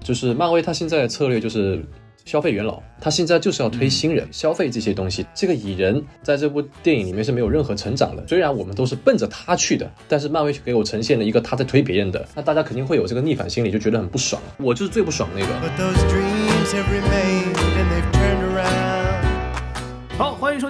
[0.00, 1.84] 就是漫威它现在的策略就是
[2.24, 5.24] 消费元老，他现在就是要推新人、消费这些东西。
[5.34, 14.42] 这个蚁人在这部电影里面是没有任何成长的，虽然我们都是奔着他去的，但是漫威却给我呈现了一个他在推别人的，那大家肯定会有这个逆反心理，就觉得很不爽。
[14.58, 15.48] 我就是最不爽那个。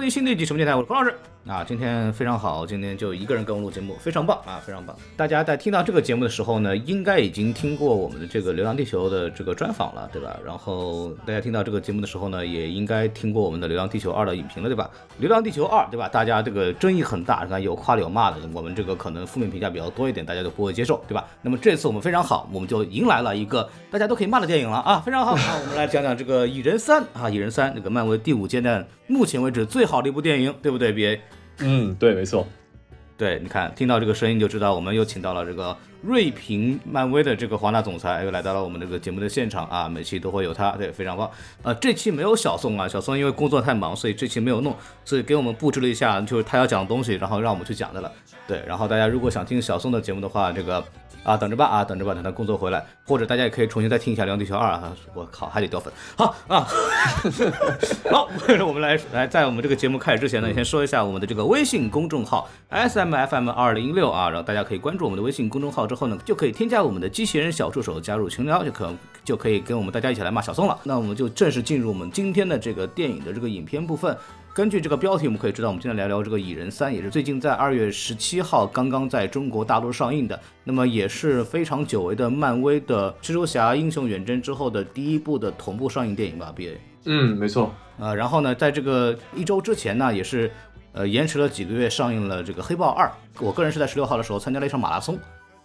[0.09, 1.13] 新的一集什么电台，我是孔老师
[1.45, 1.63] 啊。
[1.63, 4.95] 今天非常好，今天就一个人跟我录节目，非常棒啊，非常棒。
[5.15, 10.35] 大家在听到这个节目的时候呢，应该已经听过我们的这个《流浪地球》的这个专访了，对吧？
[10.43, 14.89] 然后大家听到这个节目的时候呢，也应该听过我们的《流浪地球二》的影评了，对吧？
[15.21, 16.09] 《流浪地球二》，对吧？
[16.09, 21.27] 大家这个争议很大，你看有夸有骂的，我们这个可能负面评价比较多一点，大家就不会接受，对吧？
[21.43, 25.59] 那么这次我们非常好，我们就迎来了一个大家都可以骂的电影了啊，非常好啊！
[25.61, 31.21] 我们来讲讲这个《蚁人三》啊，《蚁人三》这个漫威第五阶段目前为止最好的一部电影，对不对？B A。
[31.59, 32.47] 嗯，对，没错。
[33.17, 41.29] 对，你看，听到这个声音就知道，我们又请到了这个瑞平漫威的这个华纳总裁，又来到了我们这个节目的现场啊，每期都会有他，对，非常棒。
[41.61, 48.09] 呃，这期没有小宋啊，小宋因为工作太忙，所以这期没有弄，所以给我们布置了一下，就是他要讲的东西，然后让我们去讲的了。
[48.47, 50.81] 对，然后大家如果想听小宋的节目的话，这个
[51.23, 55.91] 啊等着吧啊等着吧，等他工作回来，或者大家也可以重新再听一下《梁地球二》啊，我靠，还得掉粉。
[56.15, 56.67] 好啊，
[58.09, 58.29] 好，
[58.65, 70.77] 我们来来，在我们这个节目开始之前呢，先说一下我们的这个微信公众号 S M F M 二零六啊，然后大家可以关注我们的微信公众号之后呢，就可以添加我们的机器人小助手加入群聊，就可就可以跟我们大家一起来骂小宋了。
[70.83, 74.17] 那我们就正式进入我们今天的这个电影的这个影片部分。
[74.53, 86.81] 根据这个标题，我们可以知道，我们今天聊聊这个《蚁人三》，也是最近在二月十七号刚刚在中国大陆上映的，那么也是非常久违的漫威的蜘蛛侠英雄远征之后的第一部的同步上映电影吧，B A。
[87.05, 87.73] 嗯，没错。
[87.99, 90.51] 呃，然后呢，在这个一周之前呢，也是
[90.93, 93.07] 呃延迟了几个月上映了这个《黑豹二》。
[93.39, 95.17] 我个人是在十六号的时候参加了一场马拉松，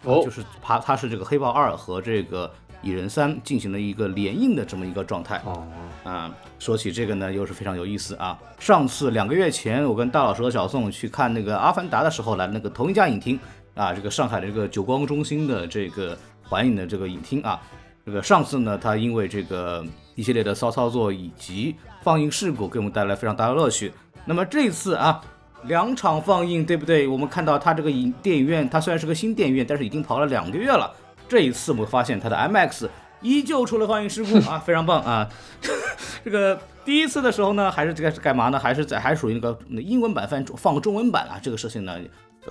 [0.05, 2.47] 哦就是它它是这个《黑豹二》和这个
[2.85, 5.41] 《蚁人三》进行了一个联映的这么一个状态。
[5.45, 5.67] 哦，
[6.05, 8.39] 啊，说起这个呢，又是非常有意思啊。
[8.59, 13.39] 上次两个月前，我跟大老师和小宋去看那个《阿凡达》的时候，来那个同一家影厅
[13.75, 17.61] 啊，这个上海的这个久光中心的这个环影的这个影厅啊。
[18.07, 19.83] 这个上次呢，他因为这个
[20.15, 23.91] 一系列的骚操作以及放映事故，给我们带来非常大的乐趣。
[24.27, 25.23] 那么这次啊，
[25.65, 27.09] 两场放映，对不对？
[27.09, 30.95] 我们看到它这个影电影院，它虽然是个新电影院，但是已经跑了两个月了。
[31.35, 32.89] 这一次我们发现它的 IMAX
[33.21, 35.29] 依旧出了放映事故 啊，非常棒啊！
[36.25, 38.59] 这个第一次的时候呢，还是这个是干嘛呢？
[38.59, 41.99] 还是在还属于那个那英文版放放中文版啊，这个事情呢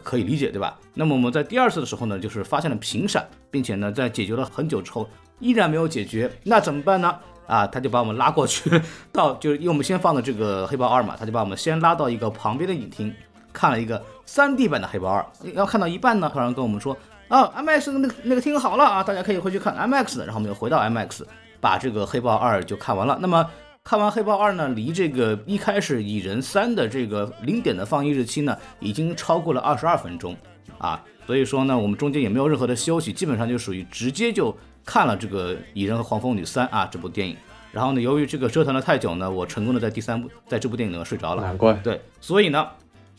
[0.03, 0.77] 可以理解，对吧？
[0.95, 5.07] 那么我们在第二次的时候呢，就是发现了屏闪，并且呢在解决了很久之后
[5.39, 7.17] 依然没有解决，那怎么办呢？
[7.47, 8.69] 啊，他就把我们拉过去
[9.13, 13.15] 到，就是因为我们先放的这个黑豹二嘛，他就把我们先拉到一个旁边的影厅，
[13.53, 16.97] 看了一个 3D 版的黑豹二，要看到一半呢，突然跟我们说
[17.33, 21.23] 啊，IMAX 那个那个听好了啊，大家可以回去看 IMAX 的，然后我们又回到 IMAX，
[21.59, 23.17] 把这个黑豹二就看完了。
[23.19, 23.43] 那么
[23.83, 30.37] 看完黑豹二呢，离这个一开始蚁人三的这个零点的放映日期呢，已经超过了二十二分钟
[30.77, 34.55] 啊，所以说呢，我们中间也没有任何的休息，基本上就属于直接就
[34.85, 37.35] 看了这个《蚁人和黄蜂女三》啊这部电影。
[37.71, 41.41] 然后呢，由于这个折腾了太久呢，我成功的在第三部在这部电影里面睡着了。
[41.41, 41.73] 难怪。
[41.83, 42.67] 对，所以呢，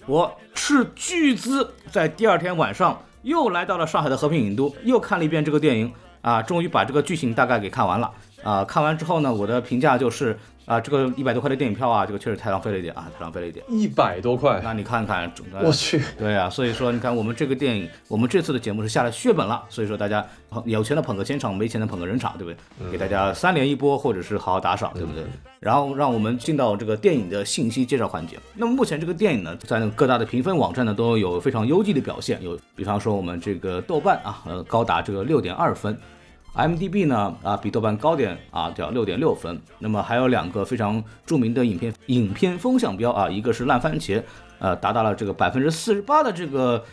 [0.06, 8.10] 我斥巨资在第二天晚上又来到了上海的和平影都，又看了一遍这个电影啊，终于把这个剧情大概给看完了
[8.42, 8.64] 啊。
[8.64, 13.64] 看完之后呢，我的评价就是啊，这个一百多块的电影票啊，这个确实太浪费了一点啊，太浪费了一点。
[13.68, 15.30] 一百多块，那你看看，
[15.62, 22.92] 我去，对啊，所以说你看我们这个电影，我们这次的节目是下了血本了，所以说大家捧有钱的捧个钱场，没钱的捧个人场，对不对？
[22.92, 25.22] 给大家三连一波，或者是好好打赏，对不对？
[25.60, 28.38] 然后让我们进到这个电影的信息介绍环节。
[28.54, 35.94] 那么目前这个电影呢，在那个各大的评分网站呢都有非常优异的表现，有比方说我们这个豆瓣啊，呃高达这个六点二分。
[36.54, 44.22] M d b 呢啊比豆瓣高点啊叫六点六分，那么还有两个非常著名的影片影片风向标啊，一个是烂番茄，
[44.60, 46.84] 呃达到了这个百分之四十八的这个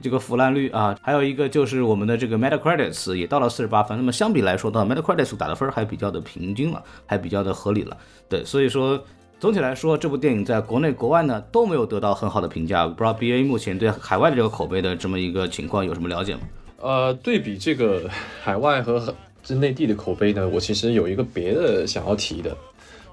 [0.00, 7.96] 这个腐烂率啊，还有一个就是我们的这个 Metacritic 也到了四十八分，那么相比来说到 Metacritic 打的分还比较的平均了，还比较的合理了，
[8.30, 8.98] 对，所以说
[9.38, 16.40] 总体来说这部电影在国内国外呢都没有得到很好的评价，不知道 BA 目前对海外的这个口碑的这么一个情况有什么了解吗？
[16.82, 18.10] 呃，对比这个
[18.42, 22.56] 海外和这内地的口碑呢，我其实有一个别的想要提的，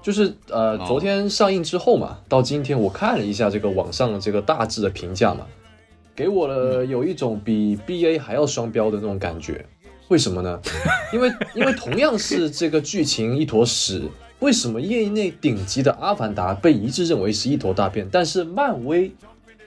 [0.02, 5.46] 就是呃，哦昨天上映之后嘛，到今天我看了一下这个网上的这个大致的评价嘛，
[6.16, 9.64] 给我了有一种比 BA 还要双标的那种感觉。
[10.08, 10.60] 为什么呢？
[11.12, 14.02] 因为因为同样是这个剧情一坨屎，
[14.40, 19.12] 为什么业内顶级的《阿凡达》被一致认为是一坨大便，但是漫威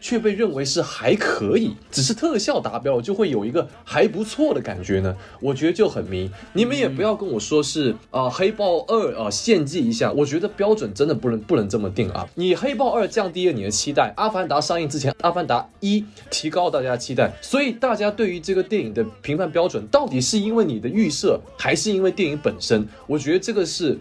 [0.03, 5.15] 却被认为是还可以，只是特效达标，就会有一个还不错的感觉呢？
[5.39, 6.29] 我觉得就很迷。
[6.51, 12.27] 你们也不要跟我说是啊，黑豹二啊献祭一下，我觉得标准真的不能不能这么定啊。
[12.35, 22.85] 你黑豹二降低了你的期待，阿凡达上映之前，阿凡达一提高大家期待，所以大家对于这个电影的评判标准，到底是因为你的预设，还是因为电影本身？
[23.07, 23.97] 我觉得这个是。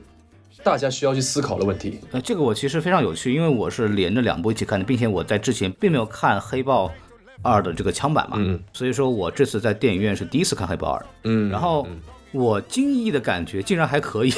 [0.65, 1.99] 大家需要去思考的问题。
[2.13, 6.91] 呃，这个我其实非常有趣，因为我是连着两部一起看的，并且我在之前并没有看《黑豹
[7.43, 11.87] 二》的这个枪版嘛，嗯，所以说我这次在电影院是第一次看《黑豹二》，嗯，然后
[12.31, 14.33] 我惊异的感觉竟然还可以，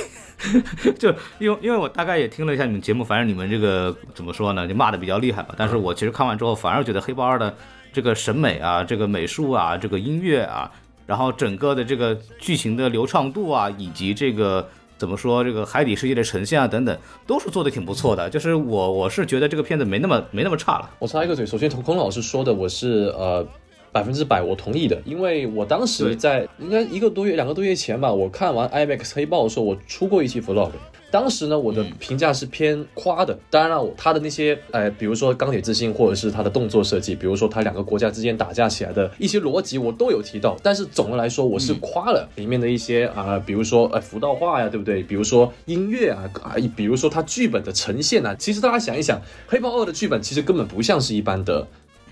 [0.98, 7.54] 就因为因为我大概也听了一下你们节目，反正你们这个怎么说呢，就骂的比较厉害吧，但是我其实看完之后反而觉得《黑豹二》的
[7.92, 10.72] 这个审美啊，这个美术啊，这个音乐啊，
[11.06, 14.66] 然后整个的这个剧情的流畅度啊，以及这个。
[14.96, 16.96] 怎么说这个海底世界的呈现啊等等，
[17.26, 18.30] 都是做的挺不错的。
[18.30, 20.90] 就是我我是觉得这个片子没那么没那么差了。
[20.98, 23.46] 我插一个嘴，首先从孔老师说的，我是呃
[23.92, 30.70] 百分之百我同意的，因为我当时在应该一个多月两个多月前吧，我看完 IMAX 黑豹的时候，我出过一期 vlog。
[31.14, 33.38] 当时呢，我的评价是偏夸的。
[33.48, 40.56] 当然了，他的那些，呃，比如说钢铁之心，或者是他的动作设计，比如说他两个国家之间打架起来的一些逻辑，我都有提到。
[40.60, 45.04] 但是总的来说，我是夸了里面的一些啊，比如说呃，服道画呀，对不对？
[45.04, 48.34] 比如说音乐啊，啊，比如说他剧本的呈现啊。
[48.36, 49.16] 其实大家想一想，
[49.46, 51.64] 《黑豹二》的剧本其实根本不像是一般的。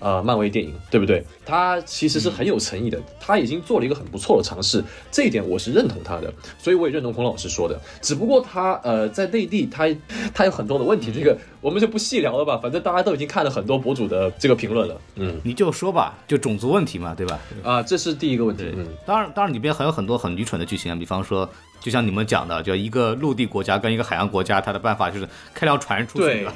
[0.03, 1.23] 呃，漫威电影对不对？
[1.45, 7.79] 他其实是很有诚意的，他已经做了一个很不错的尝试，这一点我是认同他的，所以我也认同孔老师说的。
[8.01, 9.87] 只不过他呃，在内地他
[10.33, 12.59] 他有很多的问题，这个我们就不细聊了吧。
[12.61, 15.01] 反正大家都已经看了很多博主的这个评论了。
[15.15, 17.39] 嗯，你就说吧，就种族问题嘛，对吧？
[17.63, 18.69] 啊，这是第一个问题。
[18.75, 21.49] 嗯，当然，当然里边还有很多很愚蠢的剧情啊，比方说。
[21.83, 26.23] 就像你们讲的，就一个陆地国家跟一个海洋国家，它的办法就是开条船出去。
[26.23, 26.47] 对，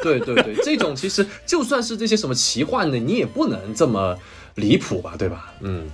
[0.00, 4.16] 对，对，对，这种其实就算是这些什么奇幻的，你也不能这么
[4.54, 5.52] 离谱吧，对吧？
[5.60, 5.90] 嗯，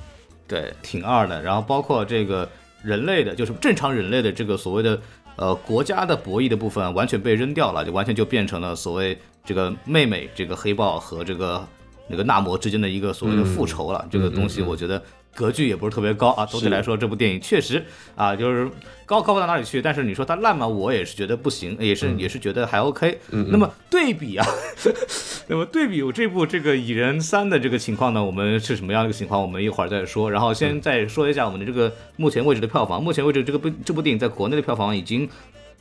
[0.46, 1.42] 对，挺二的。
[1.42, 2.46] 然后包括这个
[2.82, 5.00] 人类的，就是正常人类的这个所谓的
[5.36, 11.66] 呃国家的博弈的部分，完全被扔掉了，就完全就变成了所谓这个妹妹这个黑豹和这个
[12.08, 14.06] 那个纳摩之间的一个所谓的复仇了。
[14.10, 15.02] 这个东西，我觉得。
[15.34, 17.84] 格局也不是特别高啊，总体来说，这部电影确实
[18.14, 18.68] 啊，就是
[19.06, 19.80] 高高不到哪里去。
[19.80, 20.66] 但是你说它烂嘛？
[20.66, 23.18] 我也是觉得不行，也是也是觉得还 OK。
[23.30, 24.46] 那么对比啊，
[25.48, 29.40] 那么对比我这部这个蚁人三的这个情况呢，我们是什么样的一个情况？
[29.40, 30.30] 我们一会儿再说。
[30.30, 33.02] 然后先再说一下我们的这个目前为止的票房。
[33.02, 35.28] 目前为止，这个部这部电影在国内的票房已经。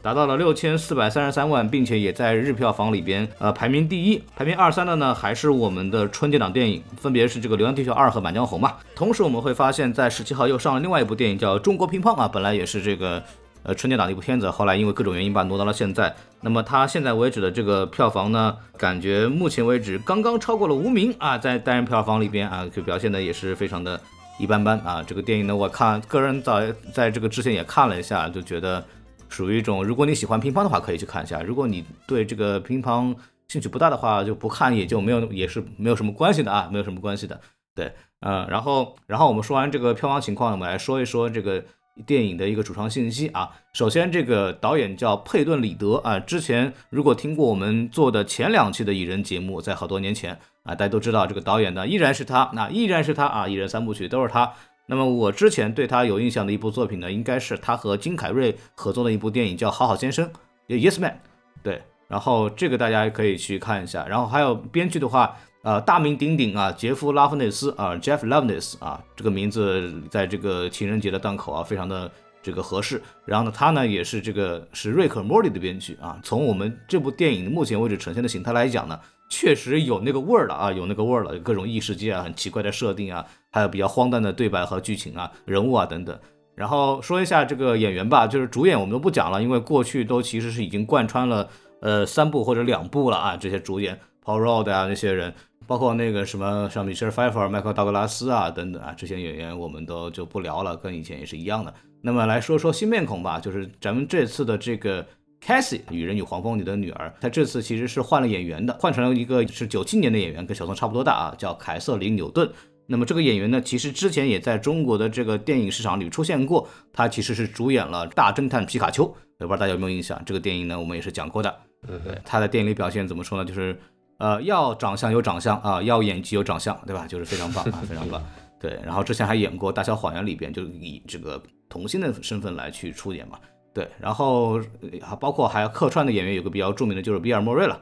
[0.02, 8.74] 达到了六千四百三十三万，并且也在日票房里边呃排名第一，排名二三的呢还是我们的春节档电影，分别是这个《流浪地球二》和《满江红》嘛。
[8.96, 13.22] 同时我们会发现，在十七号又上了另外一部电影叫《中国乒乓》啊，本来也是这个
[13.62, 16.12] 呃春节档的一部片子，后来因为各种原因把它挪到了现在。
[16.42, 24.02] 那么它现在为止的这个票房呢，感觉目前为止刚刚超过了《无名》啊，在单人票房里边啊，就表现的也是非常的
[24.40, 25.04] 一般般啊。
[25.06, 28.84] 这个电影呢，我看个人在在这个之前也看了一下，就觉得。
[29.32, 33.16] 属于一种，如果你喜欢乒乓的话，可以去看一下；如果你对这个乒乓
[33.48, 37.40] 兴趣不大的话，就不看也就没有，也是没有什么关系的啊，没有什么关系的。
[37.74, 41.64] 对，嗯，然后，然后我们说完这个票房情况，我们来说一说这个
[42.06, 43.50] 电影的一个主创信息啊。
[43.74, 54.52] 首先，这个导演叫佩顿·里德啊，之前如果听过我们做的前两期的蚁人节目，在好多年前啊，大家都知道这个导演呢依然是他，那依然是他啊，蚁人三部曲都是他。
[54.88, 60.30] 那么我之前对他有印象的一部作品呢，应该是他和金凯瑞合作的一部电影，叫《好好先生》
[60.68, 61.20] ，Yes Man。
[61.64, 64.06] 对，然后这个大家可以去看一下。
[64.06, 72.12] 然后还有编剧的话，呃，大名鼎鼎啊，杰夫·拉夫内斯啊，Jeff Loveness 啊，这个名字在这个情人节的档口啊，非常的
[72.44, 73.02] 这个合适。
[73.26, 76.20] 然后呢，他呢也是这个是瑞克·莫蒂的编剧啊。
[76.22, 79.00] 从我们这部电影目前为止呈现的形态来讲呢。
[79.34, 86.18] 确实有那个味儿了啊，有那个味儿了，各种异世界啊，很奇怪的设定啊，还有比较荒诞的对白和剧情啊，人物啊等等。
[86.56, 91.50] 然后说一下这个演员吧，就是主演我们都不讲了，因为过去都其实是已经贯穿了
[91.82, 93.38] 呃三部或者两部了啊。
[93.38, 95.34] 这些主演 Paul Rudd 啊那些人，
[95.68, 101.74] 包括那个什么像米歇尔·菲弗尔、迈克·道格拉斯啊等等啊，这些演员我们都就不聊了，跟以前也是一样的。
[102.02, 105.06] 那么来说说新面孔吧，就是咱们这次的这个。
[105.44, 112.48] Cassie 与人与黄蜂里的女儿，她这次其实是换了演员的，换成了一个是九七年的演员，跟小松差不多大啊，叫凯瑟琳·纽顿。
[112.92, 120.22] 那么这个演员呢，其实之前也在中国的这个电影市场里出现过，他其实是主演了《大侦探皮卡丘》，不知道大家有没有印象？
[120.26, 121.56] 这个电影呢，我们也是讲过的。
[121.88, 123.46] 对对，他在电影里表现怎么说呢？
[123.46, 123.80] 就是
[124.18, 127.08] 呃，要长相有长相啊，要演技有长相，对吧？
[127.08, 128.22] 就是非常棒啊，非常棒。
[128.60, 133.40] 对，然后之前还演过《大小谎言》里边，就以这个童星的身份来去出演嘛。
[133.74, 134.60] 对，然后
[135.02, 137.82] 还包括还要客串的演员，有个比较著名的，就是比尔·莫瑞了，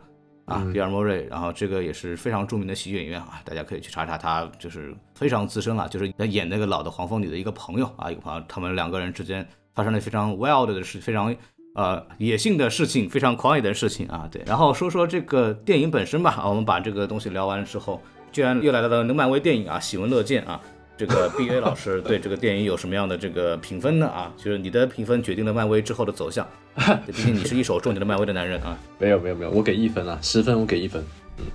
[0.49, 11.35] 啊，比尔莫瑞，然后这个也是非常著名的喜剧演员啊，大家可以去查查，他就是非常资深了，就是演那个老的黄蜂女的一个朋友啊，一个朋友，他们两个人之间发生了非常 wild 的事，非常
[11.75, 18.01] 呃野性的事情，非常狂野的事情啊，对，然后说说这个电影本身吧，啊，我们把这个东西聊完之后，
[18.31, 20.59] 居然又来到了漫威电影啊，喜闻乐见啊。
[20.99, 24.07] 这个 B A 老师对这个电影有什么样的这个评分呢？
[24.09, 26.45] 啊，就是你的评分决定了漫威之后的走向。
[27.07, 28.77] 毕竟你是一手种植的漫威的男人啊。
[28.99, 31.01] 没有没有没有，我给一分啊，十分我给一分。
[31.37, 31.45] 嗯，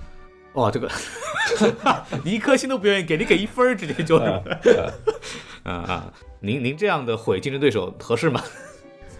[0.53, 0.89] 哇，这个
[2.23, 4.17] 你一颗星都不愿意给，你给一分直接就。
[4.17, 4.41] 啊
[5.63, 8.41] 啊，您您这样的毁竞争对手合适吗？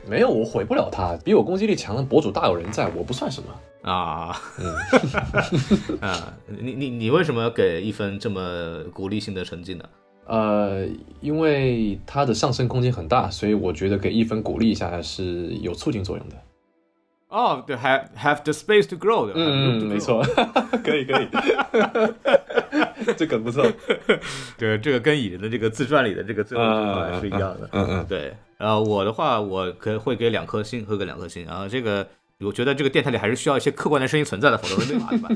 [0.08, 4.42] 没有，我毁不了他，比我攻击力强的博主大有人在，我不算什么啊。
[4.58, 9.86] 嗯啊，你你你为什么要给一分这么鼓励性的成绩呢？
[10.26, 10.86] 呃，
[11.22, 16.36] 因为它的上升空间很大，所以我觉得给一分鼓励一下是有促进作用的。
[17.28, 20.24] 哦，对，have have the space to grow，嗯嗯，没错，
[20.84, 21.28] 可以 可以，
[23.18, 23.66] 这梗不错。
[24.58, 27.70] 对，这个跟蚁人的这个自传里的这个最后一句话是一样的。
[27.74, 28.34] 嗯嗯，对。
[28.58, 31.46] 然后我的话，我可会给两颗星，会给两颗星。
[31.46, 32.08] 然后这个，
[32.40, 35.30] 我觉得这个电台里还是需要一些客观的声音存在的，否则会被骂对吧？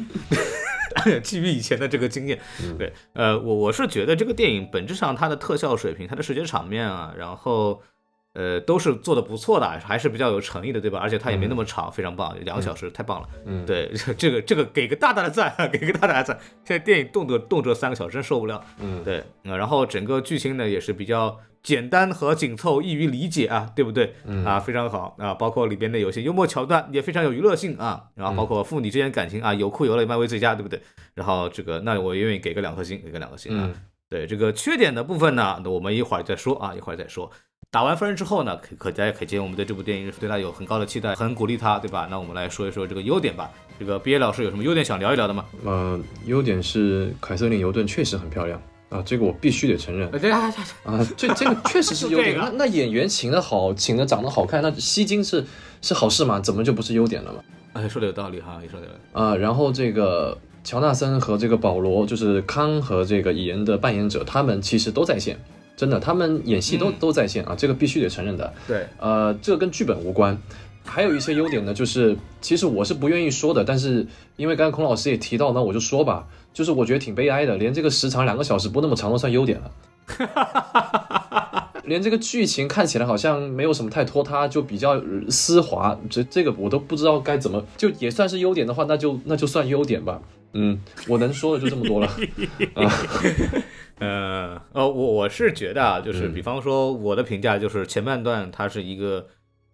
[1.23, 2.39] 基于以前的这个经验，
[2.77, 7.81] 对，呃，我我是觉得这个电影本质上它的特效水平、它的视觉场面啊，然后
[8.33, 10.99] 呃都是做的不错的，还是比较有诚意的，对吧？
[10.99, 13.29] 而且它也没那么长，非常棒，两个小时太棒了。
[13.45, 16.39] 嗯，对，这个这个给个大大的赞， 给个大大的赞。
[16.65, 18.63] 现在电影动辄动辄三个小时，真受不了。
[18.79, 21.39] 嗯，对，然后整个剧情呢也是比较。
[21.61, 24.13] 简单和紧凑，易于理解啊，对不对？
[24.45, 30.81] 啊，非常好啊，包括里边的有些幽默桥段也非常有娱乐性啊，然后包括父女之间感情啊，有哭有泪，漫威最佳，对不对？
[31.13, 33.69] 然后这个，那我愿意给个两颗星，给个两颗星啊。
[34.07, 37.29] 对这个缺点的部分呢，那我们一会儿再说啊，一会儿再说。
[37.71, 42.07] 打完分之后呢，可可大家可见我们对这部电影是对他有很高的期待，很鼓励他，对吧？
[42.09, 43.51] 那我们来说一说这个优点吧。
[43.77, 45.45] 这个毕业老师有什么优点想聊一聊的吗？
[45.63, 48.59] 嗯，优点是凯瑟琳·尤顿确实很漂亮。
[48.89, 50.09] 啊，这个我必须得承认。
[50.83, 52.35] 啊，这这个确实是优点。
[52.41, 55.45] 那那演员请的好，请的长得好看，那吸睛是
[55.83, 56.39] 是好事吗？
[56.39, 57.43] 怎么就不是优点了嘛？
[57.73, 58.87] 哎，说的有道理哈，你说的。
[59.13, 65.39] 啊，然后这个乔纳森和这个保罗，就是康和这个蚁人的扮演者，他们其实都在线，
[65.79, 68.53] 真的，他们演戏都都在线啊，这个必须得承认的。
[68.67, 70.37] 对，呃，这个跟剧本无关。
[70.83, 74.05] 还有一些优点呢，就是其实我是不愿意说的，但是
[74.35, 76.27] 因为刚才孔老师也提到，那我就说吧。
[76.51, 79.71] 就是我觉得挺悲哀的，连这个时长两个小时不那么长都算优点了，
[81.85, 90.19] 连这个剧情看起来好像没有什么太拖沓，就比较丝滑，这这个我都不知道该怎么，就也算是优点的话，那就那就算优点吧。
[90.51, 92.11] 嗯，我能说的就这么多了。
[93.99, 99.27] 呃呃，我我是觉得啊，就是比方说我的评价就是前半段它是一个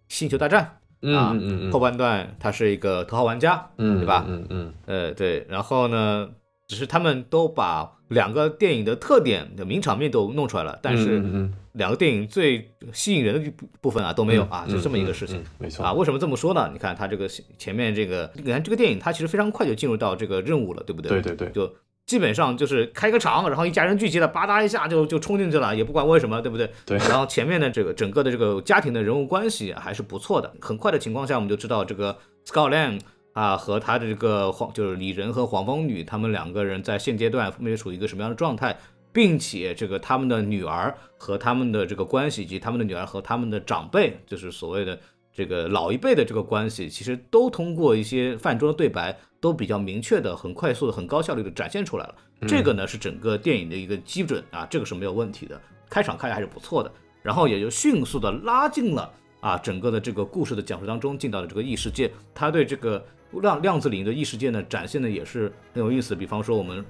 [0.08, 0.78] 星球大战。
[1.02, 4.24] 嗯嗯嗯，后半段它是一个头号玩家，嗯，对吧？
[4.26, 6.28] 嗯嗯，呃对，然后呢？
[6.68, 11.22] 只是他们都把两个电影的特点的名场面都弄出来了，但是
[11.74, 15.92] 两个电影最吸引人的部分啊都没有啊，就这么一个事情，没错啊。
[15.92, 16.68] 为什么这么说呢？
[16.72, 21.08] 你看他这个前面这个，你看这个电影它其实非常快就进入到这个任务了，对不对？
[21.08, 21.72] 对对对，就
[22.06, 26.70] 基本上就是开个场，然后一家人聚集了，吧嗒一下就就冲进去了，也不管为什么，对不对？
[26.86, 26.96] 对。
[26.98, 33.00] 然后前面的这个整个的这个家庭的人物关系还是不错的，很快的情况下我们就知道这个 Scott Lang。
[33.32, 38.74] 啊，和他的这个黄就是李仁和黄蜂女，他们两个人在现阶段分别处于一个什么样的状态，
[39.12, 44.98] 并且这个他们的女儿和他们的这个关系，以及他们的女儿和他们的长辈，就是所谓的
[45.36, 52.14] 这个老一辈的这个关系，其实都通过一些饭桌的对白，都比较明确的、很快速的、很高效率的展现出来了。
[52.48, 55.60] 这个呢是整个电影的一个基准啊，这个是没有问题的。
[55.90, 56.90] 开场看来还是不错的，
[57.22, 63.04] 然后也就迅速的拉近了啊整个的这个故事的讲述当中，进到了这个异世界，他对这个。
[63.42, 66.14] 量量子领域的异世界呢，展现的也是很有意思。
[66.14, 66.82] 比方说我们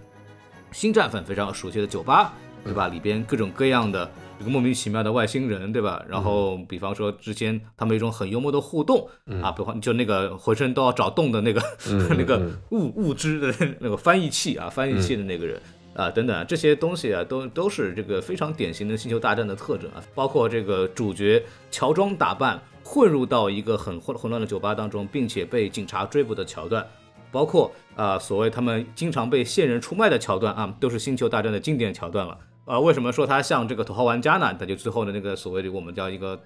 [0.71, 2.87] 星战粉非常熟悉的酒吧，对吧？
[2.87, 6.05] 里边各种各样的这个莫名其妙的外星人，对吧？
[6.09, 9.09] 然后比方说之间他们一种很幽默的互动
[9.43, 11.63] 啊，比方就那个浑身都要找洞的那个
[12.17, 15.61] 那个物物质的那个翻译器啊，翻译器的那个人
[15.95, 22.61] 啊，等等这些东西啊，都都是这个非常典型的星球大战的特征啊，包括这个主角乔装打扮。
[22.89, 26.87] 混入到一个很混混乱的酒吧当中，并且被警察追捕的桥段，
[27.33, 32.39] 包括啊所谓他们经常被线人出卖的桥段啊，都是星球大战的经典桥段了。
[32.67, 34.53] 啊，为什么说他像这个头号玩家呢？
[34.59, 36.39] 他就最后的那个所谓的我们叫一个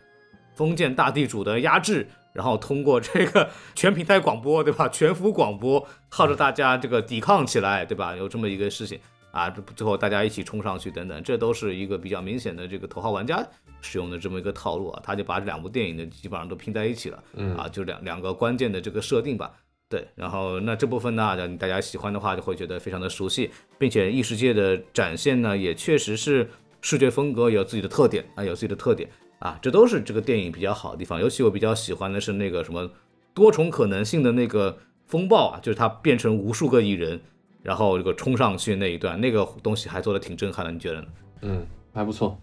[0.54, 4.88] 封建大地主的压制，然后通过这个 全平台广播，对吧？
[4.88, 8.14] 全服广播号召大家这个抵抗起来，对吧？
[8.14, 9.00] 有这么一个事情。
[9.32, 13.46] 啊，这最后大家一起冲上去等等，这都是一个比较明显的这个头号玩家
[13.80, 17.22] 使用的这么一个套路啊，他就把这两部电影呢基本上都拼在一起了，
[17.56, 19.52] 啊，就两两个关键的这个设定吧。
[19.90, 26.49] 对，然后那这部分呢，大家喜欢的话就会觉得非常的熟悉，并且异世界的展现呢，也确实是
[26.80, 31.20] 视觉风格有自己的特点啊，有自己的特点啊，这都是这个电影比较好的地方。
[31.20, 32.88] 尤其我比较喜欢的是那个什么
[33.35, 34.78] 多重可能性的那个
[35.09, 37.20] 风暴啊，就是它变成无数个蚁人，
[37.61, 41.09] 然后这个冲上去那一段，那个东西还做的挺震撼的，你觉得呢？
[41.42, 42.40] 嗯，还不错。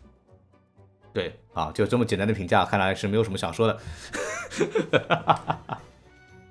[1.13, 3.79] 对啊，就这么简单的评价，看来是没有什么想说的。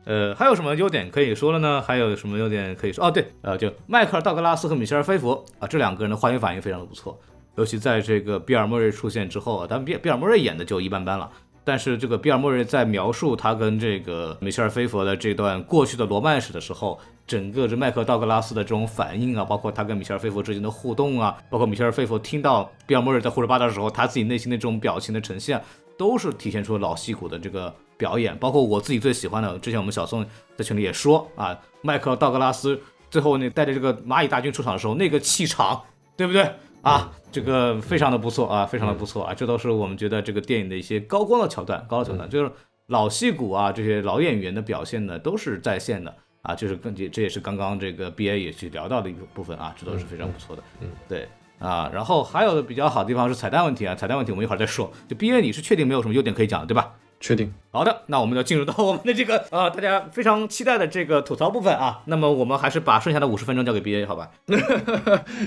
[0.07, 1.83] 呃，还有什么优点可以说了呢？
[1.83, 3.05] 还有什么优点可以说？
[3.05, 7.19] 哦，对，呃，就迈克尔·道格拉斯和米歇尔·菲佛啊，这两个人的化学反应非常的不错，
[7.57, 11.29] 尤其在这个比尔·莫瑞出现之后啊，但比比尔·莫瑞演的就一般般了。
[11.65, 16.97] 但是这个比尔·莫瑞在描述他跟这个米歇尔·菲佛的这段过去的罗曼史的时候，
[17.27, 25.61] 整个这迈克尔·道格拉斯的这种反应啊，包括他跟米歇尔·菲佛之间的互动啊，包括米歇尔·菲佛听到比尔·莫瑞在胡说八道的时候，他自己内心的这种表情的呈现，
[25.99, 27.75] 都是体现出老戏骨的这个。
[27.97, 30.25] 表演包括我自己最喜欢的，之前我们小宋
[30.57, 35.83] 在群里也说啊，迈克尔道格拉斯最后那带着这个蚂蚁大军出场的时候，那个气场，
[36.17, 36.51] 对不对
[36.83, 37.11] 啊？
[37.33, 42.51] 这个非常的不错啊，非常的不错啊，这都是我们觉得这个电影的一些高光的桥段，高的桥段就是
[42.87, 56.95] 老戏骨啊，这些老演员的表现呢都是在线的啊，就是更这这也是刚刚这个 B A 也去聊到的一个部分啊，这都是非常不错的，嗯，对啊，然后还有的比较好的地方是彩蛋问题啊，彩蛋问题我们一会儿再说，就 B A 你是确定没有什么优点可以讲的对吧？
[57.19, 62.03] 确定，好的，那我们就进入到我们的这个啊， 大家非常期待的这个吐槽部分啊。
[62.05, 64.31] 那么我们还是把剩下的五十分钟交给 B A 好吧？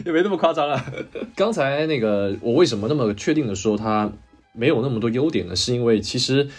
[0.05, 0.83] 也没那么夸张啊。
[1.35, 4.11] 刚才那个我为什么那么确定的说他
[4.51, 5.55] 没有那么多优点呢？
[5.55, 6.49] 是因为其实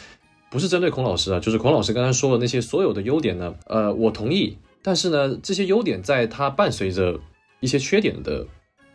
[0.48, 4.56] 不是针对孔老师啊，就是孔老师刚才说的那些所有的优点呢，呃，我同意。
[4.82, 7.18] 但是呢，这些优点在它伴随着
[7.58, 8.46] 一些缺点的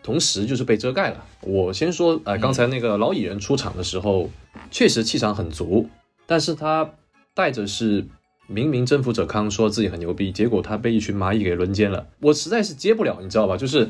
[0.02, 1.24] 同时，就是被遮盖了。
[1.42, 4.30] 我先说啊，刚才那个老蚁人出场的时候，
[4.72, 5.88] 确实气场很足。
[6.26, 6.90] 但是他
[7.34, 8.06] 带着是
[8.48, 13.58] 明明征服者康说自己很牛逼，结果他被一群蚂蚁给轮奸了，我实在是接不了，你知道吧？
[13.58, 13.90] 就是，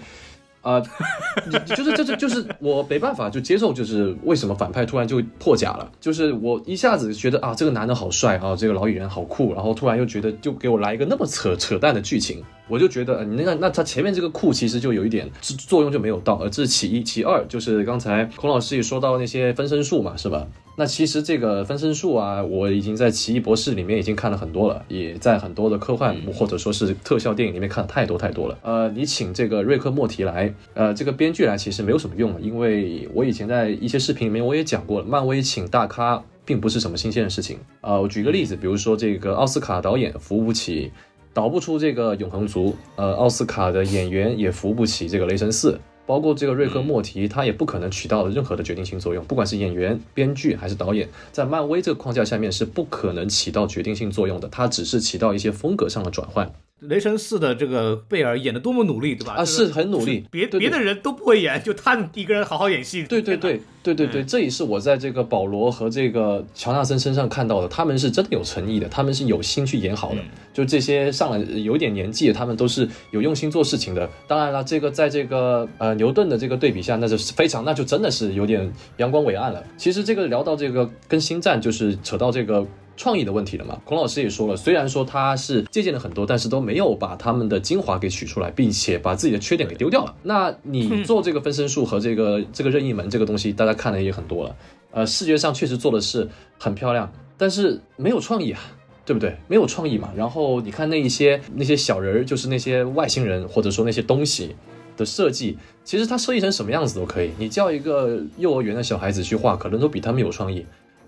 [0.62, 0.80] 啊，
[1.76, 5.92] 就是这这就是我没办法就接受，就是为什么反派突然就破甲了？
[6.00, 20.48] 就是我一下子觉得啊，这个男的好帅啊，这个老蚁人好酷，然后突然又觉得就给我来一个那么扯扯淡的剧情，我就觉得你那个那他前面这个酷其实就有一点作用就没有到，呃，这是其一，其二就是刚才孔老师也说到那些分身术嘛，是吧？
[20.78, 28.58] 那其实这个分身术啊，我已经在奇异博士里面已经看了很多了，也在很多的科幻或者说是特效电影里面看了太多太多了。
[28.62, 37.58] 呃，你请这个瑞克莫提来，呃，这个编剧来其实没有什么用，因为我以前在一些视频里面我也讲过了，漫威请大咖并不是什么新鲜的事情。
[37.80, 40.92] 呃，我举个例子，比如说这个奥斯卡导演扶不起，
[41.36, 45.78] 导不出这个永恒族，呃，奥斯卡的演员也扶不起这个雷神四。
[46.08, 56.50] 包括这个瑞克莫提，他也不可能起到任何的决定性作用，不管是演员、编剧还是导演，在漫威这个框架下面是不可能起到决定性作用的，他只是起到一些风格上的转换。
[56.82, 59.36] 雷神四的这个贝尔演的多么努力，对吧？
[59.36, 63.04] 啊，是很努力，别别的人都不会演，就他一个人好好演戏。
[63.04, 70.18] 对对对对对对，这也是我在这个保罗和这个乔纳森身上看到的，他们是真的有诚意的，他们是有心去演好的。
[70.54, 74.10] 就这些上了有点年纪，他们都是有用心做事情的。
[74.28, 79.64] 当然了，这个在这个呃牛顿的这个对比下，那就是非常，那就真的是有点阳光伟岸了。
[79.78, 82.68] 其实这个聊到这个跟星战，就是扯到这个。
[82.98, 83.80] 创意的问题了嘛？
[83.84, 90.16] 孔老师也说了，虽然说他是借鉴了很多，但是都没有把他们的精华给取出来，并且把自己的缺点给丢掉了。
[90.24, 94.56] 那你做这个分身术和这个这个任意门这个东西，大家看的也很多了。
[94.92, 98.62] 呃，视觉上确实做的是很漂亮，但是没有创意啊，
[99.06, 99.36] 对不对？
[99.48, 100.10] 没有创意嘛。
[100.16, 104.56] 然后你看那一些那些小人儿，就是那些外星人或者说那些东西
[104.96, 107.32] 的设计，其实它设计成什么样子都可以。
[107.38, 110.66] 你叫一个幼儿园的小孩子去画，可能都比他们有创意。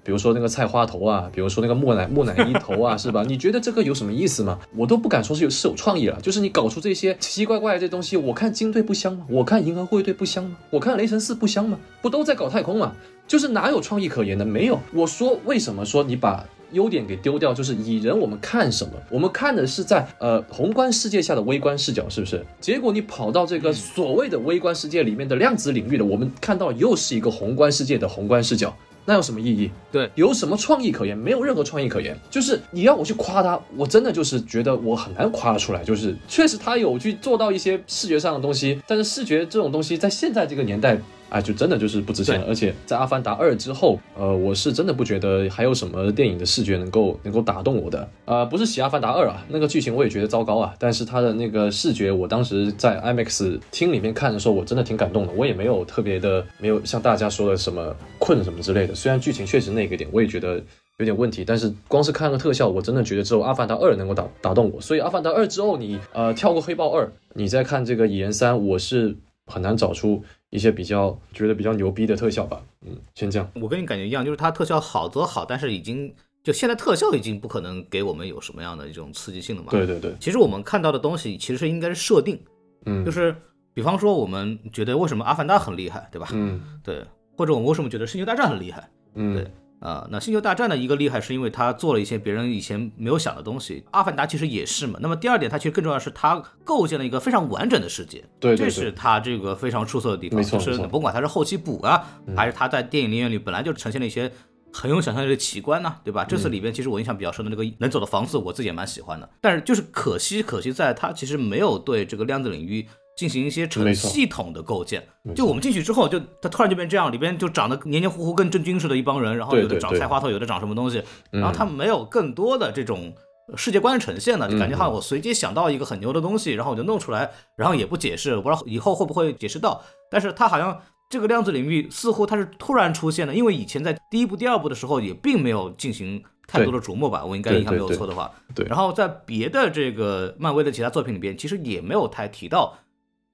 [0.08, 3.26] 比如说那个菜花头啊，比如说那个木乃木乃伊头啊， 是吧？
[3.28, 4.58] 你觉得这个有什么意思吗？
[4.74, 9.26] 我都不敢说是有是有创意了，就是你搞出这些奇奇怪怪的这东西，我看金队不香吗？
[9.30, 10.56] 我看银河护卫队不香吗？
[10.70, 11.78] 我看雷神四不香吗？
[12.02, 12.94] 不都在搞太空吗？
[13.28, 14.46] 就是哪有创意可言的？
[14.46, 14.80] 没有。
[14.94, 17.54] 我说为什么说你把优点给丢掉？
[17.54, 18.94] 就是蚁人我们看什么？
[19.10, 22.46] 我们看的是在呃宏观世界下的微观视角，是不是？
[22.62, 28.74] 结果你跑到这个所谓的微观世界里面的量子领域了，我们看到又是一个宏观世界的宏观视角。
[29.10, 29.72] 那有什么意义？
[29.90, 31.18] 对，有什么创意可言？
[31.18, 32.14] 没有任何创意可言。
[32.30, 35.82] 就是你要我去夸他，我真的就是觉得我很难夸得出来。
[35.82, 41.00] 就是确实他有去做到一些视觉上的东西，但是视觉这种东西在现在这个年代。
[41.30, 42.46] 哎，就真的就是不值钱了。
[42.48, 48.10] 而且在《阿凡达二》之后，呃，我是真的不觉得还有什么电影的视觉能够能够打动我的。
[48.26, 50.74] 呃，不是洗《阿凡达二》啊，那个剧情我也觉得糟糕啊。
[50.80, 55.34] 但是它的那个视觉，我当时在 IMAX 厅里面看的时候，我真的挺感动的。
[55.34, 58.96] 我也没有特别的，没有像大家说的什么困什么之类的。
[58.96, 60.62] 虽然剧情确实那个点，我也觉得
[60.98, 61.44] 有点问题。
[61.46, 64.80] 但是光是看个特效，我真的觉得只有《阿凡达二》能够打打动我。
[64.80, 72.62] 所以《阿凡达二》之后，你呃跳过《黑豹二》，你再看这个《蚁人三》，我是很难找出一些比较觉得比较牛逼的特效吧。
[72.86, 73.52] 嗯，先这样。
[73.56, 79.70] 我跟你感觉一样，就是它特效好则好，但是已经就现在特效已经不可能给我们有什么样的一种刺激性了嘛。
[79.72, 82.40] 对对对，其实我们看到的东西其实是应该是设定，
[82.86, 83.36] 嗯，就是
[83.74, 86.28] 比方说我们觉得为什么阿凡达很厉害，对吧？
[86.32, 87.04] 嗯对，
[87.36, 88.90] 或者我们为什么觉得星球大战很厉害？
[89.16, 95.00] 嗯对啊、那星球大战的一个厉害是因为它做了一些别人以前没有想的东西，阿凡达其实也是嘛。
[95.02, 100.44] 那么第二点，它其实更重要的是它构建了一个非常完整的世界，这对对对是它这个非常出色的地方。
[100.44, 102.04] 就是你甭管它是后期补啊，
[102.36, 104.32] 还是它在电影里面里本来就呈现了一些。
[104.74, 106.26] 很有想象力的奇观呢、对吧？
[106.26, 109.28] 这嗯次里边其实我印象比较深的那个能走的房子，我自己也蛮喜欢的。
[109.42, 112.86] 但是就是可惜，可惜在它其实没有对这个量子领域
[113.18, 115.06] 进行一些成系统的构建。
[115.36, 123.14] 就我们进去之后，就它突然就变这样，里边就长得黏黏糊糊，跟真菌似的一帮人，然后有的长菜花头，有的长什么东西，嗯然后他没有更多的这种
[123.56, 130.80] 世界观的呈现呢，就感觉好像我随机想到一个很牛的东西，然后我就弄出来，然后也不解释，我不知道以后会不会解释到，但是他好像。
[131.10, 138.30] 这个量子领域似乎它是突然出现的，因为以前在第一部、第二部的时候也并没有进行太多的琢磨吧，我应该印象没有错的话。
[138.54, 142.78] 对对然后在别的这个漫威的其他作品里边，其实也没有太提到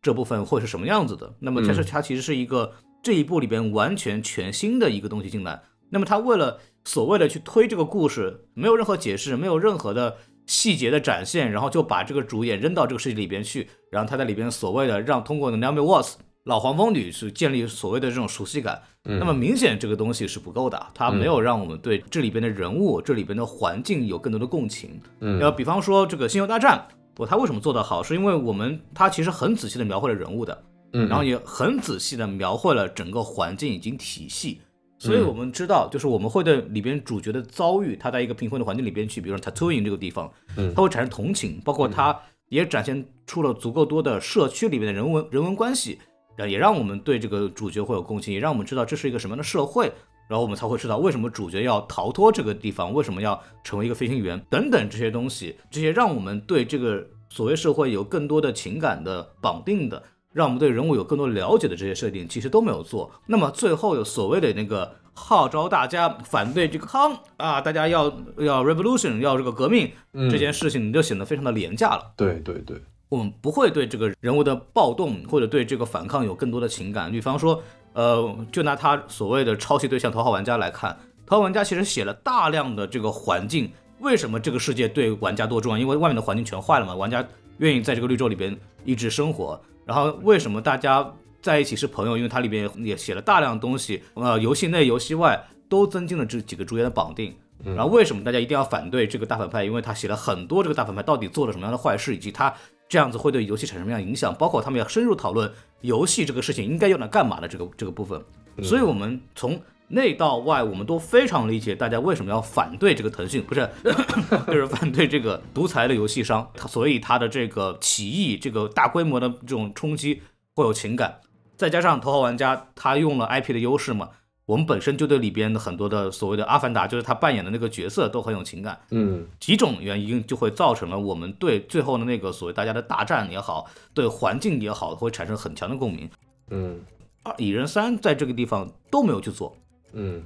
[0.03, 1.33] 这部分会是什么样子的。
[1.39, 5.63] 那么它是嗯它其实是一个这一部里边完全全新的一个东西进来。
[5.89, 18.81] 那么他为了所谓的去推这个故事，没有任何解释，没有任何的细节的展现，然后就把这个主演扔到这个世界里边去，然后他在里边所谓的让通过 Naomi Watts 老黄蜂女去建立所谓的这种熟悉感。
[19.03, 24.99] 那么明显这个东西是不够的，它没有让我们对这里边的人物、这里边的环境有更多的共情。
[25.19, 34.61] 嗯要比方说这个《星球大战》，我它为什么做得好，是因为我们他其实很仔细的描绘了人物的，嗯，然后也很仔细的描绘了整个环境以及体系。
[34.99, 40.73] 所以我们知道，就是我们会对里边主角的遭遇，他在一个贫困的环境里边去，比如说 Tatooine 这个地方，嗯。
[40.73, 45.99] 他会产生同情，包括他也展现出了足够多的社区里面的人文人文关系，
[46.47, 49.91] 也让我们对这个主角会有共情，也让我们知道这是一个什么样的社会，
[50.27, 63.11] 然后我们才会知道为什么主角要逃脱这个地方，为什么要成为一个飞行员等等这些东西，这些让我们对这个所谓社会有更多的情感的绑定的，让我们对人物有更多了解的这些设定，其实都没有做。
[63.27, 68.05] 那么最后有所谓的那个号召大家反对这个康啊，大家要
[68.37, 69.91] 要 revolution，要这个革命、
[70.31, 72.13] 这件事情，就显得非常的廉价了。
[72.15, 77.11] 对对对，我们不会对这个人物的暴动或者对这个反抗有更多的情感。
[77.11, 77.61] 比方说，
[77.93, 80.91] 呃，就拿他所谓的抄袭对象《头号玩家》来看，
[81.25, 85.77] 《头号玩家》其实写了大量的这个环境，为什么这个世界对玩家多重要？
[85.77, 87.25] 因为外面的环境全坏了嘛，玩家
[87.57, 89.59] 愿意在这个绿洲里边一直生活。
[89.85, 92.17] 然后为什么大家在一起是朋友？
[92.17, 97.35] 因为它里边也写了大量的东西，呃，游戏内、游戏外都增进了这几个主演的绑定。
[97.63, 99.63] 然后为什么大家一定要反对这个大反派？
[99.63, 102.53] 因为他写了很多这个大反派到底做了什么样的坏事，以及他
[102.89, 105.49] 这样子会对游戏产生什么样的影响，包括他们要深入讨论
[105.83, 108.19] 游戏这个事情应该用来干嘛的这个这个部分。
[108.61, 113.69] 所以我们从内到外，我们都非常理解大家为什么要反对这个腾讯，不是，
[114.47, 120.21] 就是反对这个独裁的游戏商，他所以他的这个起义，这个大规模的这种冲击
[120.55, 121.19] 会有情感，
[121.55, 124.09] 再加上头号玩家他用了 IP 的优势嘛。
[124.45, 136.09] 我们本身就对里边的很多的所谓的阿凡达，就是他扮演的那个角色都很有情感，嗯几种原因就会造成了我们对最后的那个所谓大家的大战也好，对环境也好，会产生很强的共鸣。
[136.49, 136.81] 嗯
[137.23, 139.55] 二蚁人三在这个地方都没有去做，
[139.93, 140.21] 嗯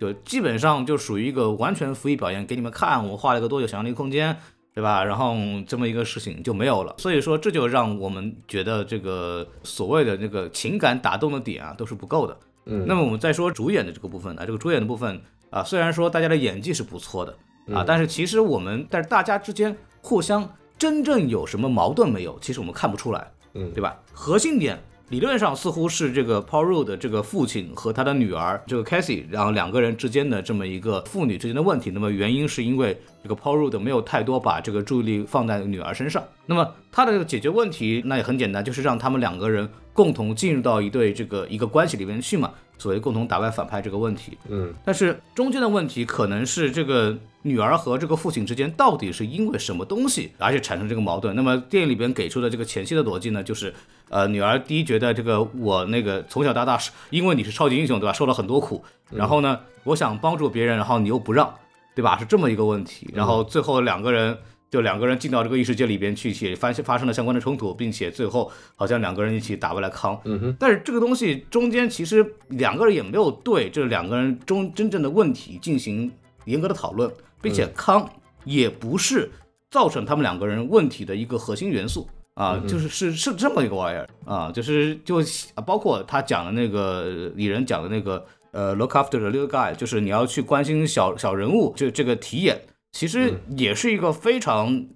[0.00, 4.36] 就基本上就属于一个完全浮于表演，给你们看我画了一个多久想象力空间，
[4.74, 5.04] 对吧？
[5.04, 5.36] 然后
[5.68, 12.36] 这么一个事情就没有了，所以说这就让我们觉得这个所谓的那个情感打动的点啊都是不够的。
[12.66, 15.20] 嗯，那么我们再说主演的这个部分啊，这个主演的部分
[15.50, 17.36] 啊，虽然说大家的演技是不错的
[17.74, 20.48] 啊，但是其实我们但是大家之间互相
[20.78, 22.38] 真正有什么矛盾没有？
[22.40, 23.98] 其实我们看不出来，嗯对吧？
[24.12, 31.90] 核心点理论上似乎是这个 Paul Rudd 的这个父亲和他的女儿这个 Cassie，然后两个人之间的这么一个父女之间的问题。
[31.90, 36.24] 那么原因是因为这个 Paul Rudd 没有太多把这个注意力放在女儿身上。
[36.46, 44.38] 那么他的这个解决问题那也很简单，就是让他们两个人共同进入到一对这个一个关系里面去嘛，所谓共同打败反派这个问题。
[44.48, 51.36] 嗯但是中间的问题可能是这个女儿和这个父亲之间到底是因为什么东西，而且产生这个矛盾。
[51.36, 53.74] 那么电影里边给出的这个前期的逻辑呢，就是
[54.08, 61.54] 呃，女儿第一觉得这个我那个从小到大是因为你是超级英雄对吧，受了很多苦，然后呢，我想帮助别人，然后你又不让，
[61.94, 62.18] 对吧？
[62.18, 63.10] 是这么一个问题。
[63.12, 64.38] 然后最后两个人。
[64.72, 70.18] 就两个人进到这个异世界里边去，也发发生了相关的冲突，并且最后好像两个人一起打败了康。
[70.24, 76.10] 嗯哼，但是这个东西中间其实两个人也没有对这两个人中真正的问题进行
[76.46, 78.08] 严格的讨论，并且康
[78.44, 79.30] 也不是
[79.70, 85.20] 造成他们两个人问题的一个核心元素啊，就是是是这么一个玩意儿啊，就是就
[85.54, 92.58] 啊包括他讲的那个李仁讲的那个呃，look after the little guy，就是你要去关心小小人物，就这个题眼，
[92.92, 94.86] 其实也是一个非常